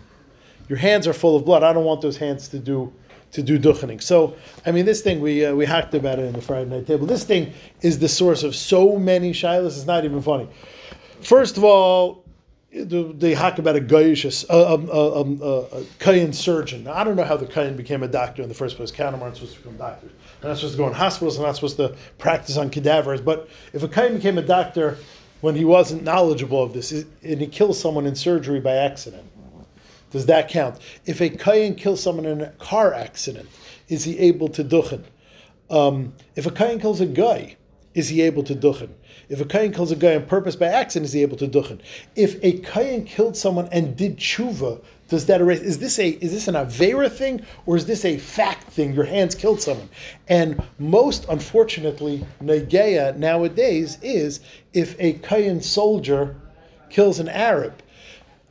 Your 0.68 0.78
hands 0.78 1.08
are 1.08 1.14
full 1.14 1.38
of 1.38 1.46
blood. 1.46 1.64
I 1.64 1.72
don't 1.72 1.86
want 1.86 2.02
those 2.02 2.18
hands 2.18 2.50
to 2.50 2.60
do 2.60 2.94
to 3.32 3.44
do 3.44 3.60
duchening. 3.60 4.02
So, 4.02 4.36
I 4.66 4.72
mean, 4.72 4.86
this 4.86 5.02
thing 5.02 5.22
we 5.22 5.46
uh, 5.46 5.56
we 5.56 5.66
hacked 5.66 5.94
about 5.94 6.20
it 6.20 6.24
in 6.24 6.34
the 6.34 6.42
Friday 6.42 6.70
night 6.70 6.86
table. 6.86 7.08
This 7.08 7.24
thing 7.24 7.54
is 7.82 8.00
the 8.00 8.10
source 8.10 8.44
of 8.44 8.56
so 8.56 8.98
many 8.98 9.32
shilas. 9.32 9.68
It's 9.68 9.86
not 9.86 10.04
even 10.04 10.22
funny. 10.22 10.50
First 11.22 11.56
of 11.56 11.64
all, 11.64 12.26
they 12.72 13.34
hack 13.34 13.58
about 13.58 13.76
a 13.76 13.82
goyish, 13.82 14.46
a, 14.48 14.54
a, 14.54 14.78
a, 14.78 15.82
a 15.82 15.86
Kayan 15.98 16.34
surgeon. 16.34 16.84
Now, 16.84 16.94
I 16.94 17.04
don't 17.04 17.16
know 17.16 17.24
how 17.24 17.36
the 17.36 17.48
Kayan 17.48 17.76
became 17.76 18.04
a 18.04 18.08
doctor 18.08 18.44
in 18.44 18.50
the 18.50 18.56
first 18.56 18.78
place. 18.78 18.92
Kayanim 18.92 19.22
aren't 19.22 19.36
supposed 19.36 19.56
to 19.56 19.62
become 19.62 19.78
doctors. 19.78 20.12
They're 20.40 20.50
not 20.50 20.58
supposed 20.58 20.76
to 20.76 20.78
go 20.78 20.88
in 20.88 20.94
hospitals. 20.94 21.38
They're 21.38 21.48
not 21.48 21.56
supposed 21.56 21.78
to 21.78 21.96
practice 22.20 22.58
on 22.58 22.70
cadavers. 22.70 23.22
But 23.22 23.50
if 23.74 23.82
a 23.82 23.88
Kayan 23.88 24.16
became 24.16 24.38
a 24.38 24.44
doctor 24.44 24.98
when 25.42 25.56
he 25.56 25.66
wasn't 25.66 26.04
knowledgeable 26.04 26.62
of 26.62 26.74
this, 26.74 26.92
and 26.92 27.42
he 27.42 27.48
kills 27.48 27.80
someone 27.80 28.06
in 28.06 28.16
surgery 28.16 28.60
by 28.60 28.76
accident, 28.76 29.24
does 30.12 30.28
that 30.28 30.50
count? 30.50 30.80
If 31.06 31.22
a 31.22 31.30
Kayan 31.30 31.76
kills 31.76 32.04
someone 32.04 32.26
in 32.26 32.42
a 32.42 32.50
car 32.52 32.94
accident, 32.94 33.50
is 33.88 34.04
he 34.04 34.18
able 34.20 34.48
to 34.50 34.64
duchen? 34.64 35.04
Um, 35.72 36.14
if 36.36 36.46
a 36.46 36.52
Kayan 36.52 36.80
kills 36.80 37.02
a 37.02 37.06
guy, 37.06 37.58
is 37.94 38.10
he 38.10 38.22
able 38.22 38.44
to 38.44 38.56
duchen? 38.56 38.90
If 39.30 39.42
a 39.42 39.46
Kayan 39.46 39.74
kills 39.74 39.92
a 39.92 39.96
guy 39.96 40.16
on 40.16 40.26
purpose 40.26 40.56
by 40.56 40.68
accident, 40.68 41.08
is 41.08 41.14
he 41.14 41.22
able 41.22 41.38
to 41.38 41.48
duchen? 41.48 41.80
If 42.16 42.44
a 42.44 42.60
Kayan 42.60 43.06
killed 43.06 43.36
someone 43.36 43.68
and 43.72 43.96
did 43.96 44.18
tshuva, 44.18 44.82
does 45.08 45.26
that 45.26 45.42
erase? 45.42 45.62
Is 45.62 45.80
this 45.80 45.98
a 45.98 46.10
is 46.10 46.32
this 46.32 46.48
an 46.48 46.54
avera 46.54 47.12
thing 47.12 47.44
or 47.66 47.76
is 47.76 47.88
this 47.88 48.06
a 48.06 48.18
fact 48.18 48.72
thing? 48.72 48.94
Your 48.94 49.06
hands 49.06 49.34
killed 49.34 49.60
someone, 49.60 49.90
and 50.28 50.62
most 50.78 51.26
unfortunately, 51.30 52.26
negeya 52.42 53.18
nowadays 53.18 53.98
is 54.04 54.40
if 54.74 54.96
a 55.00 55.14
Kayan 55.14 55.62
soldier 55.62 56.36
kills 56.90 57.20
an 57.20 57.28
Arab. 57.28 57.82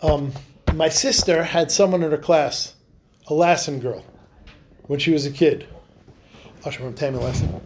Um, 0.03 0.33
my 0.75 0.89
sister 0.89 1.43
had 1.45 1.71
someone 1.71 2.03
in 2.03 2.11
her 2.11 2.19
class, 2.19 2.75
a 3.29 3.35
Lassen 3.35 3.79
girl, 3.79 4.05
when 4.87 4.99
she 4.99 5.13
was 5.13 5.27
a 5.27 5.31
kid. 5.31 5.67
She 6.65 6.71
from 6.79 6.95
Tammy 6.95 7.19
Lassen. 7.19 7.61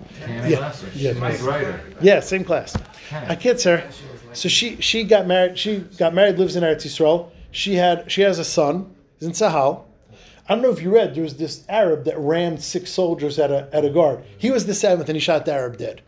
Yeah, 0.46 0.72
yeah. 0.94 1.12
Mike 1.14 1.42
Ryder. 1.42 1.80
Yeah, 2.00 2.20
same 2.20 2.44
class. 2.44 2.76
I 3.12 3.34
kids 3.36 3.64
her. 3.64 3.88
So 4.32 4.48
she 4.48 4.80
she 4.80 5.04
got 5.04 5.26
married. 5.26 5.58
She 5.58 5.78
got 5.98 6.14
married. 6.14 6.38
Lives 6.38 6.56
in 6.56 6.62
Eretz 6.62 6.86
Yisrael. 6.86 7.30
She 7.50 7.74
had 7.74 8.10
she 8.10 8.22
has 8.22 8.38
a 8.38 8.44
son. 8.44 8.94
He's 9.18 9.28
in 9.28 9.34
Sahal. 9.34 9.84
I 10.48 10.54
don't 10.54 10.62
know 10.62 10.70
if 10.70 10.82
you 10.82 10.94
read. 10.94 11.14
There 11.14 11.22
was 11.22 11.36
this 11.36 11.64
Arab 11.68 12.04
that 12.04 12.18
rammed 12.18 12.62
six 12.62 12.90
soldiers 12.90 13.38
at 13.38 13.50
a 13.50 13.68
at 13.72 13.84
a 13.84 13.90
guard. 13.90 14.24
He 14.38 14.50
was 14.50 14.66
the 14.66 14.74
seventh, 14.74 15.08
and 15.08 15.16
he 15.16 15.20
shot 15.20 15.44
the 15.46 15.52
Arab 15.52 15.76
dead. 15.78 16.02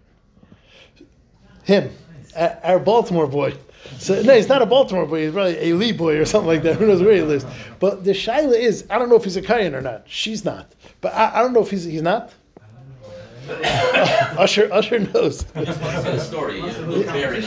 Him, 1.65 1.91
a- 2.37 2.67
our 2.69 2.79
Baltimore 2.79 3.27
boy. 3.27 3.55
So 3.99 4.21
no, 4.23 4.35
he's 4.35 4.49
not 4.49 4.63
a 4.63 4.67
Baltimore 4.67 5.07
boy. 5.07 5.25
He's 5.25 5.33
probably 5.33 5.59
a 5.71 5.75
Lee 5.75 5.93
boy 5.93 6.17
or 6.19 6.25
something 6.25 6.49
like 6.49 6.63
that. 6.63 6.77
Who 6.77 6.87
knows 6.87 7.03
where 7.03 7.15
he 7.15 7.23
lives? 7.23 7.45
But 7.81 8.05
the 8.05 8.13
shaila 8.13 8.55
is, 8.59 8.87
I 8.89 8.99
don't 8.99 9.09
know 9.11 9.17
if 9.17 9.25
he's 9.25 9.37
a 9.37 9.43
Kayan 9.43 9.75
or 9.75 9.81
not. 9.83 10.05
She's 10.07 10.45
not. 10.45 10.73
But 11.03 11.13
I, 11.15 11.39
I 11.39 11.43
don't 11.43 11.53
know 11.53 11.61
if 11.63 11.71
he's 11.71 11.85
he's 11.85 12.03
not. 12.03 12.33
Usher 14.39 14.69
Usher 14.73 14.99
knows. 14.99 15.45
Just 15.45 15.81
want 15.81 15.95
to 15.97 16.03
say 16.03 16.13
the 16.13 16.21
story. 16.21 16.57
You 16.59 16.67
look 16.67 17.07
buried. 17.07 17.45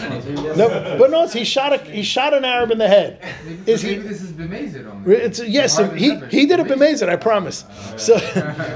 No, 0.58 0.96
but 0.98 1.10
no, 1.10 1.28
he 1.28 1.44
shot 1.44 1.74
a 1.74 1.78
he 1.78 2.04
shot 2.04 2.34
an 2.34 2.46
Arab 2.46 2.72
in 2.72 2.78
the 2.78 2.88
head. 2.88 3.24
Is 3.66 3.82
he? 3.82 3.96
This 3.96 4.22
is 4.22 4.32
Bemazed 4.32 4.86
only. 4.86 5.16
It's 5.16 5.40
yes, 5.40 5.78
he 5.96 6.16
he 6.28 6.46
did 6.46 6.60
it 6.60 6.68
b'mezid, 6.68 7.10
I 7.10 7.16
promise. 7.16 7.66
So, 7.98 8.18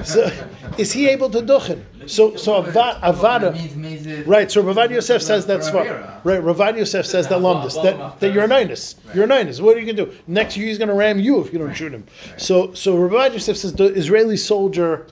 so 0.04 0.32
is 0.78 0.92
he 0.92 1.08
able 1.10 1.30
to 1.30 1.42
duchen? 1.42 1.84
So 2.08 2.36
so 2.36 2.64
Avada. 2.64 4.28
Right, 4.28 4.52
so 4.52 4.64
Ravad 4.64 4.90
Yosef 4.90 5.22
says 5.22 5.46
that's 5.46 5.70
fine. 5.70 5.88
Right, 6.24 6.42
Ravad 6.42 6.78
Yosef 6.78 7.06
says 7.06 7.28
that 7.28 7.40
lumdus, 7.40 7.82
that, 7.84 8.20
that 8.20 8.34
you're 8.34 8.44
a 8.44 8.48
ninus. 8.48 8.96
You're 9.14 9.26
a 9.26 9.28
ninus. 9.28 9.62
What 9.62 9.78
are 9.78 9.80
you 9.80 9.86
going 9.94 9.98
to 9.98 10.14
do? 10.14 10.18
Next 10.28 10.58
year 10.58 10.68
he's 10.68 10.78
going 10.78 10.90
to 10.90 10.96
ram 10.96 11.20
you 11.20 11.40
if 11.42 11.54
you 11.54 11.60
don't 11.60 11.74
shoot 11.74 11.94
him. 11.94 12.06
So 12.38 12.74
so 12.74 12.96
Ravad 12.96 13.34
Yosef 13.34 13.58
says 13.58 13.74
the 13.74 13.86
Israeli 13.94 14.38
soldier 14.38 15.08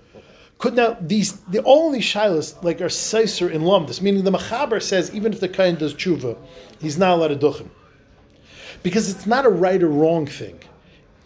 could 0.60 0.76
now 0.76 0.98
these 1.00 1.40
the 1.44 1.64
only 1.64 2.00
shilas 2.00 2.62
like 2.64 2.82
are 2.82 2.86
seiser 2.86 3.50
in 3.50 3.62
lumdus, 3.62 4.02
meaning 4.02 4.24
the 4.24 4.32
Machaber 4.32 4.84
says 4.84 5.14
even 5.16 5.34
if 5.34 5.40
the 5.40 5.50
kain 5.50 5.76
does 5.76 5.94
tshuva, 5.94 6.38
he's 6.80 6.98
not 6.98 7.18
allowed 7.18 7.30
to 7.30 7.36
duchen. 7.36 7.70
Because 8.84 9.10
it's 9.10 9.26
not 9.26 9.46
a 9.46 9.50
right 9.50 9.82
or 9.82 9.88
wrong 9.88 10.26
thing. 10.28 10.60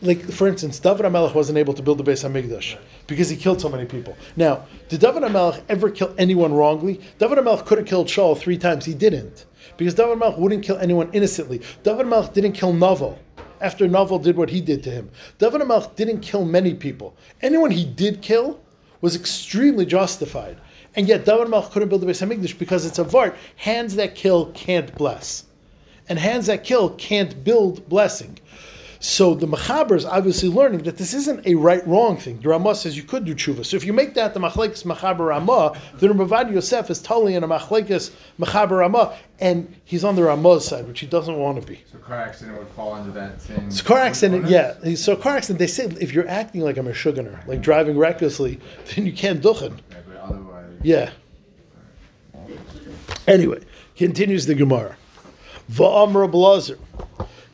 Like 0.02 0.22
for 0.32 0.48
instance, 0.48 0.80
David 0.80 1.06
HaMelech 1.06 1.34
wasn't 1.34 1.58
able 1.58 1.74
to 1.74 1.82
build 1.82 1.98
the 1.98 2.04
Beis 2.04 2.24
Hamikdash 2.24 2.78
because 3.08 3.30
he 3.30 3.36
killed 3.36 3.60
so 3.60 3.70
many 3.70 3.86
people. 3.86 4.16
Now, 4.36 4.66
did 4.90 5.00
David 5.02 5.24
HaMelech 5.24 5.64
ever 5.68 5.90
kill 5.90 6.14
anyone 6.18 6.54
wrongly? 6.54 7.02
David 7.18 7.40
HaMelech 7.40 7.66
could 7.66 7.80
have 7.80 7.88
killed 7.88 8.08
Shaul 8.08 8.38
three 8.38 8.58
times. 8.58 8.86
He 8.86 8.94
didn't 8.94 9.46
because 9.78 9.96
David 9.96 10.20
HaMelech 10.20 10.38
wouldn't 10.38 10.64
kill 10.64 10.78
anyone 10.78 11.10
innocently. 11.12 11.62
David 11.82 12.06
HaMelech 12.06 12.34
didn't 12.34 12.52
kill 12.52 12.74
Novel 12.74 13.18
after 13.62 13.88
Novel 13.88 14.20
did 14.20 14.36
what 14.38 14.50
he 14.50 14.62
did 14.62 14.84
to 14.84 14.92
him. 14.92 15.10
David 15.40 15.62
HaMelech 15.62 15.96
didn't 15.96 16.20
kill 16.20 16.46
many 16.46 16.76
people. 16.76 17.16
Anyone 17.42 17.72
he 17.72 17.86
did 17.86 18.22
kill 18.22 18.60
was 19.04 19.16
extremely 19.16 19.86
justified. 19.86 20.58
And 20.96 21.08
yet 21.08 21.26
David 21.26 21.50
HaMelech 21.50 21.70
couldn't 21.70 21.90
build 21.90 22.02
the 22.02 22.08
Beis 22.08 22.26
Hamikdash 22.26 22.58
because 22.58 22.88
it's 22.88 22.98
a 22.98 23.04
vart. 23.04 23.36
Hands 23.58 23.94
that 23.96 24.16
kill 24.16 24.48
can't 24.54 24.94
bless 24.96 25.44
and 26.10 26.20
hands 26.20 26.48
that 26.48 26.64
kill 26.64 26.90
can't 26.92 27.44
build 27.44 27.88
blessing. 27.88 28.38
So 29.04 29.36
the 29.36 29.46
Machaber 29.46 29.98
is 29.98 30.06
obviously 30.06 30.48
learning 30.48 30.84
that 30.84 30.96
this 30.96 31.14
isn't 31.14 31.46
a 31.46 31.56
right 31.56 31.86
wrong 31.86 32.16
thing. 32.16 32.40
The 32.40 32.48
Ramah 32.48 32.74
says 32.74 32.96
you 32.96 33.04
could 33.04 33.26
do 33.26 33.36
tshuva. 33.36 33.66
So 33.66 33.76
if 33.76 33.84
you 33.84 33.92
make 33.92 34.14
that 34.14 34.34
the 34.34 34.40
Machlekes 34.40 34.86
Machaber 34.86 35.28
Ramah, 35.28 35.78
then 35.96 36.14
Ravad 36.14 36.54
Yosef 36.54 36.90
is 36.90 37.02
totally 37.02 37.36
in 37.36 37.44
a 37.44 37.48
Machlekes 37.48 38.12
Machaber 38.40 38.80
Ramah, 38.80 39.14
and 39.42 39.76
he's 39.84 40.06
on 40.06 40.16
the 40.16 40.24
Ramah's 40.24 40.66
side, 40.66 40.88
which 40.88 41.02
he 41.02 41.06
doesn't 41.06 41.38
want 41.38 41.60
to 41.60 41.68
be. 41.68 41.84
So 41.92 41.98
car 41.98 42.16
accident 42.16 42.58
would 42.58 42.70
fall 42.70 42.94
under 42.94 43.12
that 43.12 43.42
same. 43.42 43.70
So 43.70 43.84
car 43.84 43.98
accident, 43.98 44.48
yeah. 44.48 44.96
So 44.96 45.18
car 45.18 45.36
accident, 45.36 45.60
they 45.60 45.68
say 45.68 45.84
if 46.00 46.14
you're 46.14 46.30
acting 46.30 46.62
like 46.62 46.78
a 46.78 46.80
Meshuggah, 46.80 47.46
like 47.46 47.60
driving 47.60 47.98
recklessly, 47.98 48.62
then 48.96 49.06
you 49.06 49.12
can't 49.12 49.44
duchen. 49.44 49.80
Yeah, 49.92 49.98
but 50.08 50.16
otherwise. 50.16 50.80
Yeah. 50.82 51.12
Anyway, 53.28 53.60
continues 53.98 54.46
the 54.46 54.56
Gemara. 54.56 54.96
Va'amr 55.70 56.32
blazer. 56.32 56.80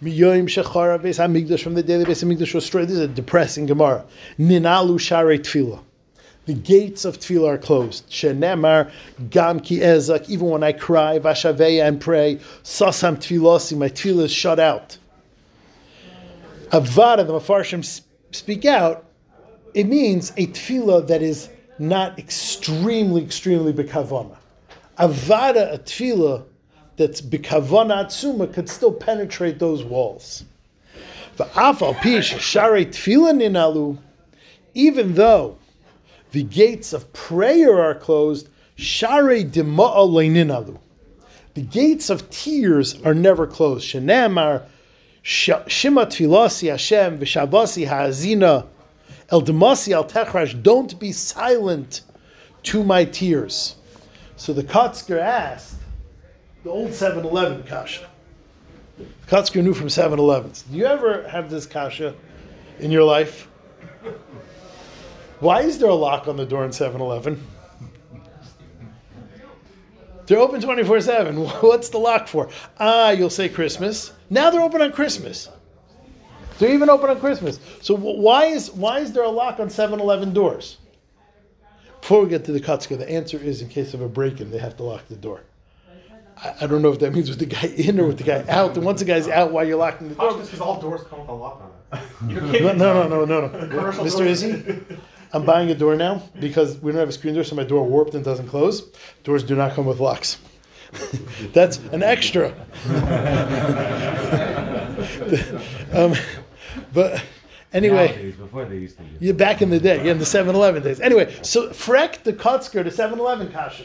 Miyoim 0.02 0.46
shechara 0.48 0.98
beis 0.98 1.20
hamigdash 1.20 1.62
from 1.62 1.74
the 1.74 1.84
day 1.84 1.98
the 1.98 2.06
beis 2.06 2.24
was 2.24 2.54
destroyed. 2.54 2.88
This 2.88 2.96
is 2.96 3.02
a 3.02 3.08
depressing 3.08 3.66
Gemara. 3.66 4.06
Ninalu 4.40 4.98
share 4.98 5.26
tefillah. 5.26 5.82
The 6.46 6.54
gates 6.54 7.04
of 7.04 7.20
tefillah 7.20 7.56
are 7.56 7.58
closed. 7.58 8.10
Shenemar 8.10 8.92
gam 9.30 9.60
ki 9.60 9.80
ezak. 9.80 10.30
Even 10.30 10.48
when 10.48 10.64
I 10.64 10.72
cry, 10.72 11.20
vashaveya 11.20 11.86
and 11.86 12.00
pray, 12.00 12.38
sasam 12.64 13.18
tefillasi. 13.18 13.78
My 13.78 13.90
tefillah 13.90 14.24
is 14.24 14.32
shut 14.32 14.58
out. 14.58 14.98
Avada, 16.72 17.28
the 17.28 17.34
mafarshim 17.34 17.84
speak 18.32 18.64
out. 18.64 19.06
It 19.74 19.84
means 19.84 20.32
a 20.38 20.48
tefillah 20.48 21.08
that 21.08 21.22
is 21.22 21.50
not 21.78 22.18
extremely, 22.18 23.22
extremely 23.22 23.74
bekavana. 23.74 24.38
Avada, 24.98 25.74
a 25.74 25.78
tefillah 25.78 26.46
that's 27.00 27.22
bekavana 27.22 28.06
atzuma, 28.06 28.54
could 28.54 28.70
still 28.70 28.92
penetrate 28.92 29.58
those 29.58 29.86
walls. 29.86 30.44
Even 34.74 35.14
though 35.14 35.58
the 36.32 36.44
gates 36.44 36.92
of 36.92 37.14
prayer 37.14 37.82
are 37.82 37.96
closed. 37.96 38.50
The 38.78 39.50
gates 41.72 42.10
of 42.10 42.30
tears 42.30 43.02
are 43.04 43.14
never 43.14 43.48
closed. 43.48 43.94
Tfilasi 43.94 44.66
Hashem 46.70 47.20
v'shavasi 47.20 47.88
ha'azina 47.88 48.66
el 49.32 49.42
al. 49.94 50.04
Don't 50.62 51.00
be 51.00 51.14
silent 51.14 52.02
to 52.64 52.84
my 52.84 53.06
tears. 53.06 53.76
So 54.36 54.52
the 54.52 54.64
Kotzker 54.64 55.18
asked, 55.18 55.76
the 56.64 56.70
old 56.70 56.92
7-Eleven 56.92 57.64
kasha. 57.64 58.08
Kotzker 59.28 59.64
knew 59.64 59.74
from 59.74 59.88
7-Elevens. 59.88 60.64
Do 60.64 60.78
you 60.78 60.86
ever 60.86 61.28
have 61.28 61.50
this 61.50 61.66
kasha 61.66 62.16
in 62.80 62.92
your 62.92 63.04
life? 63.04 63.48
Why 65.40 65.62
is 65.62 65.80
there 65.80 65.90
a 65.90 65.96
lock 65.96 66.28
on 66.28 66.36
the 66.36 66.46
door 66.46 66.66
in 66.66 66.72
7-Eleven? 66.72 67.42
They're 70.26 70.38
open 70.38 70.62
24 70.62 71.02
7. 71.02 71.38
What's 71.62 71.90
the 71.90 71.98
lock 71.98 72.28
for? 72.28 72.50
Ah, 72.80 73.10
you'll 73.10 73.32
say 73.32 73.50
Christmas. 73.50 74.14
Now 74.30 74.52
they're 74.52 74.62
open 74.62 74.82
on 74.82 74.92
Christmas. 74.92 75.50
They're 76.60 76.72
even 76.72 76.90
open 76.90 77.10
on 77.10 77.20
Christmas. 77.20 77.60
So 77.82 77.96
why 77.96 78.46
is 78.46 78.70
why 78.72 79.00
is 79.00 79.12
there 79.12 79.24
a 79.24 79.30
lock 79.30 79.60
on 79.60 79.72
7 79.72 80.00
Eleven 80.00 80.34
doors? 80.34 80.78
Before 82.02 82.24
we 82.24 82.30
get 82.30 82.46
to 82.46 82.52
the 82.52 82.60
Kutzka, 82.60 82.98
the 82.98 83.10
answer 83.10 83.38
is 83.38 83.62
in 83.62 83.70
case 83.70 83.94
of 83.94 84.02
a 84.02 84.08
break 84.08 84.40
in, 84.40 84.52
they 84.52 84.60
have 84.60 84.78
to 84.78 84.84
lock 84.84 85.08
the 85.08 85.16
door. 85.16 85.42
I, 86.44 86.56
I 86.62 86.68
don't 86.68 86.82
know 86.82 86.92
if 86.92 87.00
that 87.00 87.14
means 87.14 87.30
with 87.30 87.40
the 87.40 87.46
guy 87.46 87.68
in 87.68 88.00
or 88.00 88.08
with 88.08 88.18
the 88.18 88.24
guy 88.24 88.44
out. 88.48 88.76
And 88.76 88.86
once 88.86 89.00
the 89.00 89.06
guy's 89.06 89.28
out, 89.28 89.52
why 89.52 89.64
you're 89.64 89.78
locking 89.78 90.10
the 90.10 90.16
door? 90.16 90.38
because 90.38 90.60
all 90.62 90.80
doors 90.82 91.02
come 91.10 91.20
with 91.20 91.30
a 91.30 91.34
lock 91.34 91.62
on 91.62 91.70
it. 91.70 91.76
No, 92.22 92.74
no, 92.74 93.08
no, 93.08 93.08
no, 93.08 93.26
no, 93.26 93.48
no. 93.48 93.92
Mr. 94.04 94.26
Izzy, 94.26 94.80
I'm 95.34 95.46
buying 95.46 95.70
a 95.72 95.76
door 95.76 95.96
now 95.96 96.22
because 96.40 96.78
we 96.80 96.92
don't 96.92 97.00
have 97.00 97.10
a 97.10 97.14
screen 97.14 97.34
door, 97.34 97.44
so 97.44 97.56
my 97.56 97.64
door 97.64 97.86
warped 97.86 98.14
and 98.14 98.24
doesn't 98.24 98.48
close. 98.48 98.82
Doors 99.24 99.44
do 99.44 99.56
not 99.56 99.74
come 99.74 99.86
with 99.86 100.00
locks. 100.00 100.38
That's 101.54 101.78
an 101.92 102.04
extra. 102.04 102.50
um, 105.94 106.14
but 106.94 107.24
anyway, 107.74 108.08
Nowadays, 108.08 108.36
before 108.36 108.66
they 108.66 108.78
used 108.78 108.98
to 108.98 109.04
do. 109.04 109.10
you're 109.20 109.34
back 109.34 109.62
in 109.62 109.70
the 109.70 109.80
day, 109.80 110.04
yeah, 110.04 110.12
in 110.12 110.20
the 110.20 110.26
7-Eleven 110.26 110.84
days. 110.84 111.00
Anyway, 111.00 111.36
so 111.42 111.70
Freck 111.70 112.24
the 112.24 112.34
Kutzker, 112.34 112.84
the 112.84 112.90
7-Eleven 112.90 113.52
kasha. 113.52 113.84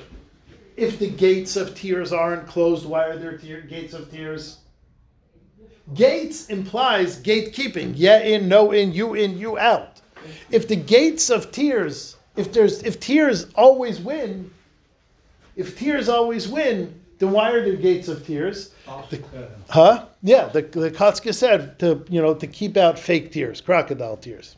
If 0.76 0.98
the 0.98 1.10
gates 1.10 1.56
of 1.56 1.74
tears 1.74 2.12
aren't 2.12 2.46
closed, 2.46 2.86
why 2.86 3.04
are 3.04 3.16
there 3.16 3.36
gates 3.36 3.94
of 3.94 4.10
tears? 4.10 4.58
Gates 5.92 6.48
implies 6.48 7.20
gatekeeping. 7.20 7.92
Yeah 7.94 8.20
in, 8.20 8.48
no 8.48 8.72
in, 8.72 8.92
you 8.92 9.14
in, 9.14 9.38
you 9.38 9.58
out. 9.58 10.00
If 10.50 10.66
the 10.66 10.76
gates 10.76 11.30
of 11.30 11.52
tears, 11.52 12.16
if 12.36 12.52
there's 12.52 12.82
if 12.82 12.98
tears 12.98 13.46
always 13.54 14.00
win, 14.00 14.50
if 15.56 15.78
tears 15.78 16.08
always 16.08 16.48
win, 16.48 16.98
then 17.18 17.30
why 17.30 17.50
are 17.50 17.62
there 17.62 17.76
gates 17.76 18.08
of 18.08 18.26
tears? 18.26 18.72
The- 19.10 19.22
huh? 19.68 20.06
Yeah, 20.22 20.46
the 20.46 20.62
the 20.62 21.32
said 21.32 21.78
to 21.80 22.04
you 22.08 22.22
know 22.22 22.34
to 22.34 22.46
keep 22.46 22.76
out 22.76 22.98
fake 22.98 23.30
tears, 23.30 23.60
crocodile 23.60 24.16
tears. 24.16 24.56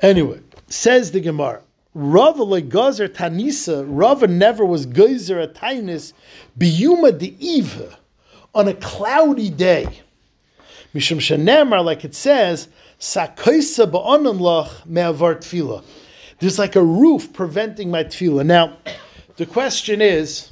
Anyway, 0.00 0.40
says 0.68 1.10
the 1.10 1.20
Gemara. 1.20 1.60
Rava 1.94 2.44
legazer 2.44 3.08
tanisa. 3.08 3.84
Rava 3.86 4.26
never 4.26 4.64
was 4.64 4.86
geyser 4.86 5.40
a 5.40 5.46
tainis 5.46 6.12
biyuma 6.58 7.16
de 7.16 7.36
eve 7.38 7.96
on 8.54 8.68
a 8.68 8.74
cloudy 8.74 9.48
day. 9.48 9.86
Mishum 10.94 11.18
shenemar, 11.18 11.84
like 11.84 12.04
it 12.04 12.14
says, 12.14 12.68
sakoisa 12.98 13.90
ba'onan 13.90 14.38
lach 14.38 14.84
me'avar 14.86 15.36
tefillah. 15.36 15.84
There's 16.40 16.58
like 16.58 16.76
a 16.76 16.82
roof 16.82 17.32
preventing 17.32 17.90
my 17.90 18.04
tefillah. 18.04 18.44
Now, 18.44 18.76
the 19.36 19.46
question 19.46 20.00
is, 20.00 20.50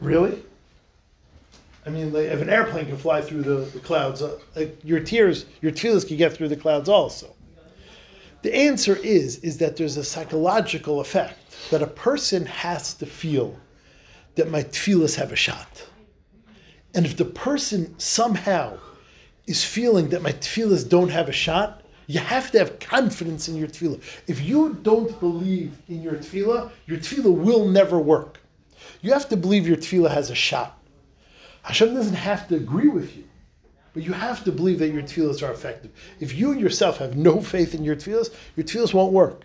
really? 0.00 0.40
I 1.86 1.90
mean, 1.90 2.14
if 2.14 2.40
an 2.40 2.48
airplane 2.48 2.86
can 2.86 2.96
fly 2.96 3.20
through 3.20 3.42
the, 3.42 3.56
the 3.56 3.80
clouds, 3.80 4.22
uh, 4.22 4.38
like 4.56 4.78
your 4.82 5.00
tears, 5.00 5.46
your 5.60 5.70
tefillahs 5.70 6.06
can 6.06 6.16
get 6.16 6.32
through 6.32 6.48
the 6.48 6.56
clouds 6.56 6.88
also. 6.88 7.34
The 8.44 8.54
answer 8.54 8.94
is 8.96 9.38
is 9.38 9.56
that 9.56 9.78
there's 9.78 9.96
a 9.96 10.04
psychological 10.04 11.00
effect 11.00 11.38
that 11.70 11.80
a 11.80 11.86
person 11.86 12.44
has 12.44 12.92
to 12.94 13.06
feel 13.06 13.58
that 14.34 14.50
my 14.50 14.62
tefillahs 14.64 15.16
have 15.16 15.32
a 15.32 15.36
shot. 15.36 15.82
And 16.92 17.06
if 17.06 17.16
the 17.16 17.24
person 17.24 17.98
somehow 17.98 18.76
is 19.46 19.64
feeling 19.64 20.10
that 20.10 20.20
my 20.20 20.32
tefillahs 20.32 20.86
don't 20.86 21.08
have 21.08 21.30
a 21.30 21.32
shot, 21.32 21.84
you 22.06 22.20
have 22.20 22.50
to 22.50 22.58
have 22.58 22.78
confidence 22.80 23.48
in 23.48 23.56
your 23.56 23.68
tefillah. 23.68 24.02
If 24.26 24.42
you 24.42 24.74
don't 24.82 25.18
believe 25.20 25.78
in 25.88 26.02
your 26.02 26.16
tefillah, 26.16 26.70
your 26.84 26.98
tefillah 26.98 27.34
will 27.34 27.66
never 27.66 27.98
work. 27.98 28.40
You 29.00 29.14
have 29.14 29.26
to 29.30 29.38
believe 29.38 29.66
your 29.66 29.78
tefillah 29.78 30.10
has 30.10 30.28
a 30.28 30.34
shot. 30.34 30.78
Hashem 31.62 31.94
doesn't 31.94 32.12
have 32.12 32.46
to 32.48 32.56
agree 32.56 32.88
with 32.88 33.16
you, 33.16 33.24
but 33.94 34.02
you 34.02 34.12
have 34.12 34.44
to 34.44 34.52
believe 34.52 34.78
that 34.80 34.88
your 34.90 35.02
tefillahs 35.02 35.42
are 35.46 35.52
effective. 35.52 35.90
If 36.20 36.34
you 36.34 36.52
yourself 36.52 36.98
have 36.98 37.16
no 37.16 37.40
faith 37.40 37.74
in 37.74 37.82
your 37.84 37.96
tefillahs, 37.96 38.34
your 38.56 38.66
tefillahs 38.66 38.92
won't 38.92 39.12
work. 39.12 39.44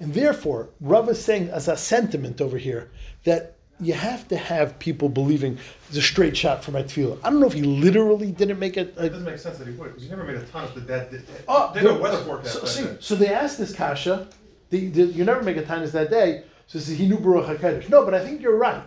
And 0.00 0.12
therefore, 0.14 0.70
Rav 0.80 1.08
is 1.10 1.22
saying 1.22 1.50
as 1.50 1.68
a 1.68 1.76
sentiment 1.76 2.40
over 2.40 2.56
here 2.58 2.90
that 3.24 3.56
you 3.78 3.92
have 3.94 4.26
to 4.28 4.36
have 4.36 4.78
people 4.78 5.08
believing 5.08 5.56
there's 5.86 5.98
a 6.04 6.06
straight 6.06 6.36
shot 6.36 6.62
for 6.64 6.70
my 6.70 6.82
tefillah. 6.82 7.18
I 7.22 7.30
don't 7.30 7.40
know 7.40 7.46
if 7.46 7.52
he 7.52 7.62
literally 7.62 8.30
didn't 8.32 8.58
make 8.58 8.76
it. 8.76 8.94
It 8.98 9.10
doesn't 9.10 9.24
make 9.24 9.38
sense 9.38 9.58
that 9.58 9.66
he 9.68 9.74
would, 9.74 9.88
because 9.88 10.04
you 10.04 10.10
never 10.10 10.24
made 10.24 10.36
a 10.36 10.42
ton 10.46 10.64
of 10.64 10.74
the 10.74 10.80
dead. 10.82 11.10
Did, 11.10 11.22
Oh, 11.48 11.70
did 11.72 11.84
a 11.84 11.88
the- 11.88 11.94
weather 11.94 12.18
forecast. 12.24 12.52
So, 12.60 12.64
see, 12.66 12.86
so 13.00 13.14
they 13.14 13.28
asked 13.28 13.58
this 13.58 13.74
kasha. 13.74 14.28
You 14.70 15.24
never 15.24 15.42
make 15.42 15.56
a 15.56 15.62
tanis 15.62 15.92
that 15.92 16.10
day. 16.10 16.44
So 16.66 16.78
he 16.78 16.94
he 16.94 17.08
knew 17.08 17.18
Baruch 17.18 17.58
Hakodesh. 17.58 17.88
No, 17.88 18.04
but 18.04 18.14
I 18.14 18.24
think 18.24 18.40
you're 18.40 18.56
right. 18.56 18.82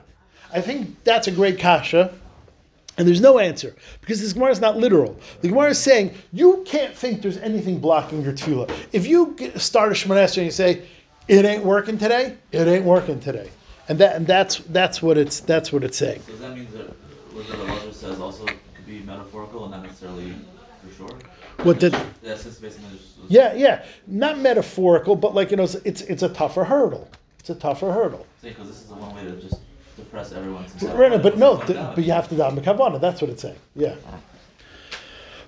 I 0.53 0.61
think 0.61 1.03
that's 1.03 1.27
a 1.27 1.31
great 1.31 1.59
kasha. 1.59 2.13
And 2.97 3.07
there's 3.07 3.21
no 3.21 3.39
answer 3.39 3.75
because 4.01 4.21
this 4.21 4.33
Gemara 4.33 4.51
is 4.51 4.61
not 4.61 4.77
literal. 4.77 5.17
The 5.41 5.47
Gemara 5.47 5.69
is 5.69 5.79
saying 5.79 6.13
you 6.31 6.63
can't 6.65 6.93
think 6.93 7.21
there's 7.21 7.37
anything 7.37 7.79
blocking 7.79 8.21
your 8.21 8.33
tefillah. 8.33 8.71
If 8.91 9.07
you 9.07 9.35
start 9.55 9.91
a 9.91 9.95
Shemon 9.95 10.17
Esrei 10.17 10.37
and 10.37 10.45
you 10.45 10.51
say 10.51 10.83
it 11.27 11.45
ain't 11.45 11.63
working 11.63 11.97
today, 11.97 12.37
it 12.51 12.67
ain't 12.67 12.85
working 12.85 13.19
today, 13.19 13.49
and 13.89 13.97
that 13.97 14.15
and 14.15 14.27
that's 14.27 14.57
that's 14.57 15.01
what 15.01 15.17
it's 15.17 15.39
that's 15.39 15.73
what 15.73 15.83
it's 15.83 15.97
saying. 15.97 16.21
Does 16.27 16.39
that 16.41 16.55
mean 16.55 16.67
that 16.73 16.89
what 17.33 17.47
the 17.47 17.53
Elazar 17.53 17.93
says 17.93 18.19
also 18.19 18.45
could 18.45 18.85
be 18.85 18.99
metaphorical 18.99 19.63
and 19.63 19.71
not 19.71 19.83
necessarily 19.83 20.35
for 20.87 20.95
sure? 20.95 21.19
What 21.63 21.79
did 21.79 21.95
That's 22.21 22.43
just 22.43 22.61
basically 22.61 22.97
just. 22.97 23.17
yeah 23.27 23.53
yeah 23.53 23.85
not 24.05 24.37
metaphorical, 24.37 25.15
but 25.15 25.33
like 25.33 25.49
you 25.49 25.57
know 25.57 25.63
it's 25.63 25.75
it's, 25.75 26.01
it's 26.01 26.23
a 26.23 26.29
tougher 26.29 26.63
hurdle. 26.63 27.09
It's 27.39 27.49
a 27.49 27.55
tougher 27.55 27.91
hurdle. 27.91 28.25
Because 28.41 28.67
this 28.67 28.81
is 28.81 28.87
the 28.87 28.95
one 28.95 29.15
way 29.15 29.23
to 29.23 29.31
just 29.41 29.61
depress 29.95 30.31
everyone. 30.31 30.65
Right, 30.81 31.11
right, 31.11 31.21
but 31.21 31.37
no, 31.37 31.57
th- 31.57 31.77
but 31.95 32.03
you 32.03 32.11
have 32.11 32.27
to 32.29 32.35
daven 32.35 32.63
kavana. 32.63 32.99
That's 32.99 33.21
what 33.21 33.29
it's 33.29 33.41
saying. 33.41 33.57
Yeah. 33.75 33.95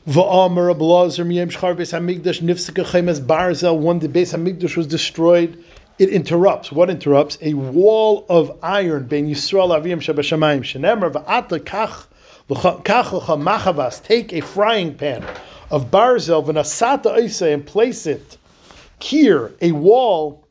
Va'amar 0.07 0.73
ablazer 0.75 1.25
miyem 1.25 1.51
shchar 1.51 1.75
beis 1.75 1.91
hamikdash 1.91 2.41
nifsika 2.41 2.85
chemes 2.85 3.19
barzel. 3.19 3.79
When 3.79 3.99
the 3.99 4.07
beis 4.07 4.33
hamikdash 4.35 4.77
was 4.77 4.87
destroyed, 4.87 5.63
it 5.97 6.09
interrupts. 6.09 6.71
What 6.71 6.89
interrupts? 6.89 7.37
A 7.41 7.53
wall 7.55 8.25
of 8.29 8.57
iron 8.61 9.07
ben 9.07 9.27
Yisrael 9.27 9.69
avim 9.69 9.97
shabashamayim 9.97 10.61
shenemar 10.61 11.11
va'ata 11.11 11.59
kach 11.59 12.05
kach 12.83 13.21
machavas. 13.41 14.03
Take 14.03 14.31
a 14.33 14.41
frying 14.41 14.93
pan 14.93 15.25
of 15.71 15.89
barzel 15.89 16.45
v'nasata 16.45 17.17
oisei 17.17 17.53
and 17.53 17.65
place 17.65 18.05
it. 18.05 18.37
Kir, 18.99 19.53
a 19.61 19.71
wall. 19.71 20.44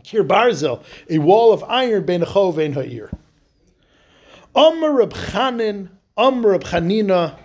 Kir 0.00 0.24
barzel, 0.24 0.82
a 1.08 1.18
wall 1.18 1.52
of 1.52 1.62
iron 1.64 2.04
ben 2.04 2.22
chov 2.22 2.58
ein 2.58 2.72
ha'ir. 2.72 3.10
Amr 4.54 4.92
Reb 4.92 5.12
Chanin, 5.12 5.88
Amr 6.16 6.50
Reb 6.50 6.64
Chanina, 6.64 7.38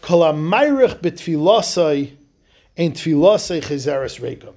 Kol 0.00 0.20
HaMayrich 0.20 1.00
B'Tfilasai, 1.00 2.16
and 2.76 2.94
Tfilasai 2.94 3.62
Chezeres 3.62 4.20
Rekum. 4.20 4.54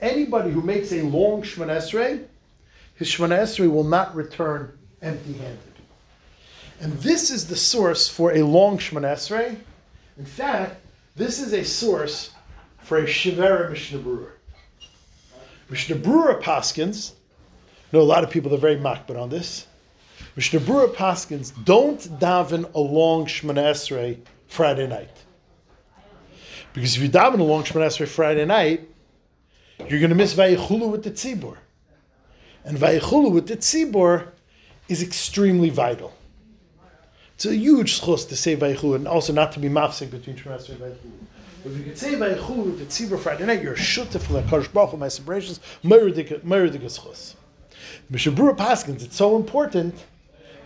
Anybody 0.00 0.50
who 0.50 0.62
makes 0.62 0.92
a 0.92 1.02
long 1.02 1.42
Shemon 1.42 1.68
Esrei, 1.68 2.24
his 2.94 3.08
Shemon 3.08 3.30
Esrei 3.30 3.70
will 3.70 3.84
not 3.84 4.14
return 4.14 4.76
empty-handed. 5.00 5.58
And 6.80 6.92
this 6.94 7.30
is 7.30 7.46
the 7.46 7.56
source 7.56 8.08
for 8.08 8.32
a 8.32 8.42
long 8.42 8.78
Shemon 8.78 9.02
Esrei. 9.02 9.56
In 10.18 10.26
fact, 10.26 10.76
this 11.16 11.40
is 11.40 11.52
a 11.52 11.64
source 11.64 12.30
for 12.82 12.98
a 12.98 13.06
Shivera 13.06 13.70
Mishnah 13.70 13.98
Berurah. 13.98 14.32
Mishnah 15.72 15.96
Berurah 15.96 16.38
Paskins, 16.38 17.12
know 17.94 18.00
a 18.00 18.02
lot 18.02 18.22
of 18.22 18.28
people 18.28 18.52
are 18.54 18.58
very 18.58 18.76
makbid 18.76 19.18
on 19.18 19.30
this. 19.30 19.66
Mishnah 20.36 20.60
Berurah 20.60 20.94
Paskins 20.94 21.50
don't 21.64 21.98
daven 22.20 22.70
along 22.74 22.92
long 22.92 23.24
Shemana 23.24 23.70
Esrei 23.70 24.20
Friday 24.48 24.86
night. 24.86 25.16
Because 26.74 26.94
if 26.94 27.02
you 27.02 27.08
daven 27.08 27.40
along 27.40 27.48
long 27.48 27.64
Shemana 27.64 27.86
Esrei 27.86 28.06
Friday 28.06 28.44
night, 28.44 28.86
you're 29.88 29.98
going 29.98 30.10
to 30.10 30.14
miss 30.14 30.34
Vayichulu 30.34 30.90
with 30.90 31.04
the 31.04 31.10
Tzibur. 31.10 31.56
And 32.66 32.76
Vayichulu 32.76 33.32
with 33.32 33.48
the 33.48 33.56
Tzibur 33.56 34.28
is 34.90 35.02
extremely 35.02 35.70
vital. 35.70 36.12
It's 37.42 37.50
a 37.50 37.56
huge 37.56 38.00
schos 38.00 38.28
to 38.28 38.36
say 38.36 38.54
Vayichulu 38.54 38.94
and 38.94 39.08
also 39.08 39.32
not 39.32 39.50
to 39.50 39.58
be 39.58 39.68
mafsik 39.68 40.12
between 40.12 40.36
Shemana 40.36 40.60
Esrei 40.60 40.70
and 40.70 40.80
Vayichulu. 40.80 41.64
If 41.64 41.76
you 41.76 41.82
could 41.82 41.98
say 41.98 42.12
Vayichulu 42.12 42.66
with 42.66 42.78
the 42.78 42.84
Tzibur 42.84 43.18
Friday 43.18 43.44
night, 43.44 43.60
you're 43.64 43.72
a 43.72 43.76
shutta 43.76 44.20
for 44.20 44.34
the 44.34 44.42
Kadosh 44.42 44.72
Baruch 44.72 44.96
my 44.96 45.08
celebrations, 45.08 45.58
Meridik 45.82 46.40
schos. 46.44 47.34
Berurah 48.12 48.56
Paskins, 48.56 49.02
it's 49.02 49.16
so 49.16 49.34
important 49.34 49.92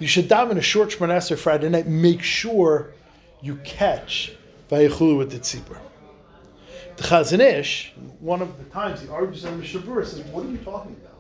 you 0.01 0.07
should 0.07 0.29
daven 0.29 0.59
a 0.59 0.61
short 0.61 0.91
Shemon 0.91 1.09
Esrei 1.09 1.39
Friday 1.39 1.71
night. 1.71 1.87
Make 1.87 2.23
sure 2.23 2.93
you 3.41 3.57
catch 3.65 4.33
Vayichulu 4.71 5.17
with 5.17 5.31
the 5.31 5.39
tzibur. 5.39 5.79
The 6.99 7.05
Chazon 7.05 7.41
Ish, 7.41 7.95
one 8.21 8.43
of 8.43 8.59
the 8.59 8.65
times 8.65 9.01
he 9.01 9.09
argues 9.09 9.47
on 9.47 9.59
Mishnah 9.59 9.81
Berurah, 9.81 10.05
says, 10.05 10.21
"What 10.27 10.45
are 10.45 10.51
you 10.51 10.59
talking 10.59 10.93
about? 10.93 11.17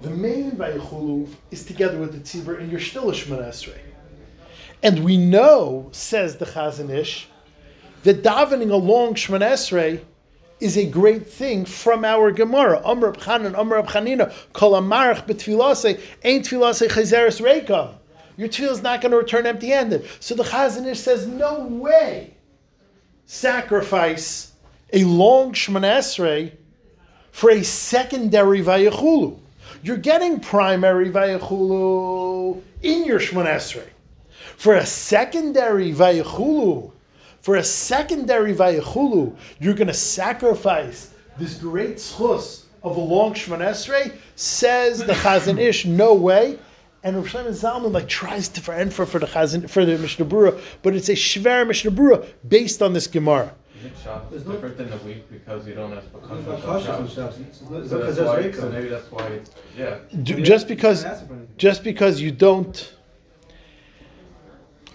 the 0.00 0.10
main 0.10 0.52
Vayichulu 0.52 1.28
is 1.50 1.64
together 1.64 1.98
with 1.98 2.12
the 2.12 2.20
Tzibur, 2.20 2.60
and 2.60 2.70
you're 2.70 2.78
still 2.78 3.10
a 3.10 3.12
Esrei. 3.12 3.80
And 4.82 5.04
we 5.04 5.16
know, 5.16 5.88
says 5.92 6.36
the 6.36 6.46
Chazon 6.46 6.90
Ish, 6.90 7.26
that 8.04 8.22
davening 8.22 8.70
along 8.70 9.14
Shemana 9.14 9.52
Esrei 9.52 10.00
is 10.60 10.76
a 10.76 10.86
great 10.86 11.26
thing 11.26 11.64
from 11.64 12.04
our 12.04 12.30
Gemara. 12.30 12.80
Amr 12.84 13.12
Chanan, 13.12 13.56
Amr 13.56 13.82
Kol 14.52 14.72
Amarach 14.72 15.26
betfilase, 15.26 16.00
Ain't 16.24 16.46
tfilase 16.46 16.88
chazeres 16.88 17.40
reikam. 17.40 17.94
Your 18.36 18.48
tefillah 18.48 18.70
is 18.70 18.82
not 18.82 19.00
going 19.00 19.10
to 19.10 19.18
return 19.18 19.46
empty-handed. 19.46 20.06
So 20.20 20.34
the 20.36 20.44
Chazon 20.44 20.86
Ish 20.86 21.00
says, 21.00 21.26
no 21.26 21.66
way 21.66 22.34
sacrifice 23.26 24.52
a 24.92 25.04
long 25.04 25.52
Shemana 25.52 25.98
Esrei 25.98 26.52
for 27.32 27.50
a 27.50 27.62
secondary 27.64 28.62
Vayachulu. 28.62 29.38
You're 29.82 29.96
getting 29.96 30.40
primary 30.40 31.10
Vayachulu 31.10 32.62
in 32.82 33.04
your 33.04 33.18
Shemana 33.18 33.56
Esrei. 33.56 33.88
For 34.58 34.74
a 34.74 34.84
secondary 34.84 35.92
Vayachulu, 35.92 36.90
for 37.40 37.54
a 37.54 37.62
secondary 37.62 38.52
Vayachulu, 38.52 39.36
you're 39.60 39.74
going 39.74 39.86
to 39.86 39.94
sacrifice 39.94 41.14
this 41.38 41.54
great 41.54 41.98
schus 41.98 42.64
of 42.82 42.96
a 42.96 43.00
long 43.00 43.34
Shemana 43.34 44.12
says 44.34 44.98
the 44.98 45.12
Chazon 45.12 45.60
Ish, 45.68 45.84
no 45.86 46.12
way. 46.12 46.58
And 47.04 47.14
Rosh 47.18 47.36
Zalman 47.36 47.92
like 47.92 48.08
tries 48.08 48.48
to 48.48 48.60
for 48.60 48.84
for, 48.90 49.06
for 49.06 49.20
the 49.20 49.26
Chazon 49.26 49.70
for 49.70 49.84
the 49.84 49.96
Mishnah 49.96 50.24
Berurah, 50.24 50.60
but 50.82 50.96
it's 50.96 51.08
a 51.08 51.12
shver 51.12 51.64
Mishnah 51.64 51.92
Berurah 51.92 52.26
based 52.48 52.82
on 52.82 52.92
this 52.94 53.06
Gemara. 53.06 53.54
Shabbos 54.02 54.32
is 54.32 54.42
different 54.42 54.76
than 54.76 54.90
the 54.90 54.96
week 54.98 55.30
because 55.30 55.68
you 55.68 55.74
don't 55.74 55.92
have 55.92 56.12
percussion 56.12 56.50
on 56.50 56.62
Cautious 56.62 56.88
on 56.88 57.08
Shabbos. 57.08 57.14
Shabbos. 57.14 57.58
So 57.60 57.98
Because 57.98 58.16
that's 58.16 58.16
that's 58.16 58.28
why, 58.28 58.50
so 58.50 58.68
maybe 58.70 58.88
that's 58.88 59.12
why, 59.12 59.40
yeah. 59.76 59.98
D- 60.24 60.42
just 60.42 60.66
because 60.66 61.06
just 61.56 61.84
because 61.84 62.20
you 62.20 62.32
don't 62.32 62.97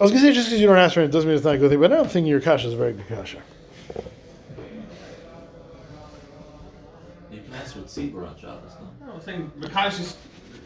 I 0.04 0.06
was 0.06 0.12
gonna 0.12 0.24
say 0.26 0.34
just 0.34 0.50
because 0.50 0.60
you 0.60 0.68
don't 0.68 0.76
ask 0.76 0.96
for 0.96 1.00
it 1.00 1.12
doesn't 1.12 1.30
mean 1.30 1.38
it's 1.38 1.46
not 1.46 1.56
a 1.56 1.58
good 1.58 1.70
thing, 1.70 1.80
but 1.80 1.94
I 1.94 1.96
don't 1.96 2.12
think 2.12 2.28
your 2.28 2.42
kasha 2.42 2.68
is 2.68 2.74
a 2.74 2.76
very 2.76 2.92
good 2.92 3.08
kasha. 3.08 3.42
You 7.32 7.40
can 7.40 7.54
ask 7.54 7.74
for 7.74 7.80
tzibur 7.84 8.28
on 8.28 8.38
Shabbos, 8.38 8.74
no? 9.00 9.08
No, 9.08 9.14
I'm 9.14 9.22
saying 9.22 9.50
Mekadosh 9.58 10.18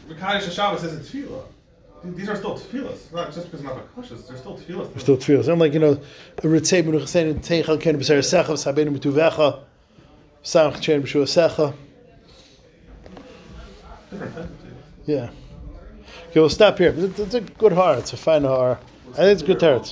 Mekadosh 0.08 0.50
Shabbos 0.50 0.82
isn't 0.82 1.04
tefillah. 1.04 1.44
These 2.16 2.28
are 2.28 2.34
still 2.34 2.58
tefillahs. 2.58 3.12
Not 3.12 3.32
just 3.32 3.48
because 3.48 3.62
they're 3.62 3.72
not 3.72 3.94
Mekadosh, 3.94 4.26
they're 4.26 4.36
still 4.38 4.58
tefillahs. 4.58 4.98
Still 4.98 5.16
tefillas. 5.16 5.46
And 5.46 5.60
like 5.60 5.72
you 5.72 5.78
know, 5.78 6.00
Ritzei 6.38 6.82
Benu 6.82 7.00
Chasein 7.00 7.34
Teichal 7.34 7.80
Ken 7.80 7.96
B'Ser 7.96 8.18
Secha 8.18 8.56
Sabeinu 8.56 8.98
B'Tuvecha 8.98 9.60
Samach 10.42 10.80
Chen 10.80 11.00
B'Shua 11.00 11.22
Secha. 11.28 11.74
Different 14.10 14.34
type 14.34 14.42
of 14.42 14.50
tefillah. 14.50 15.06
Yeah. 15.06 15.30
Okay, 16.30 16.40
we'll 16.40 16.48
stop 16.50 16.78
here. 16.78 16.92
It's 16.96 17.20
it's 17.20 17.34
a 17.34 17.40
good 17.40 17.72
heart. 17.72 18.00
It's 18.00 18.12
a 18.12 18.16
fine 18.16 18.42
heart. 18.42 18.82
I 19.12 19.22
think 19.22 19.32
it's 19.32 19.42
good 19.42 19.58
teretz. 19.58 19.86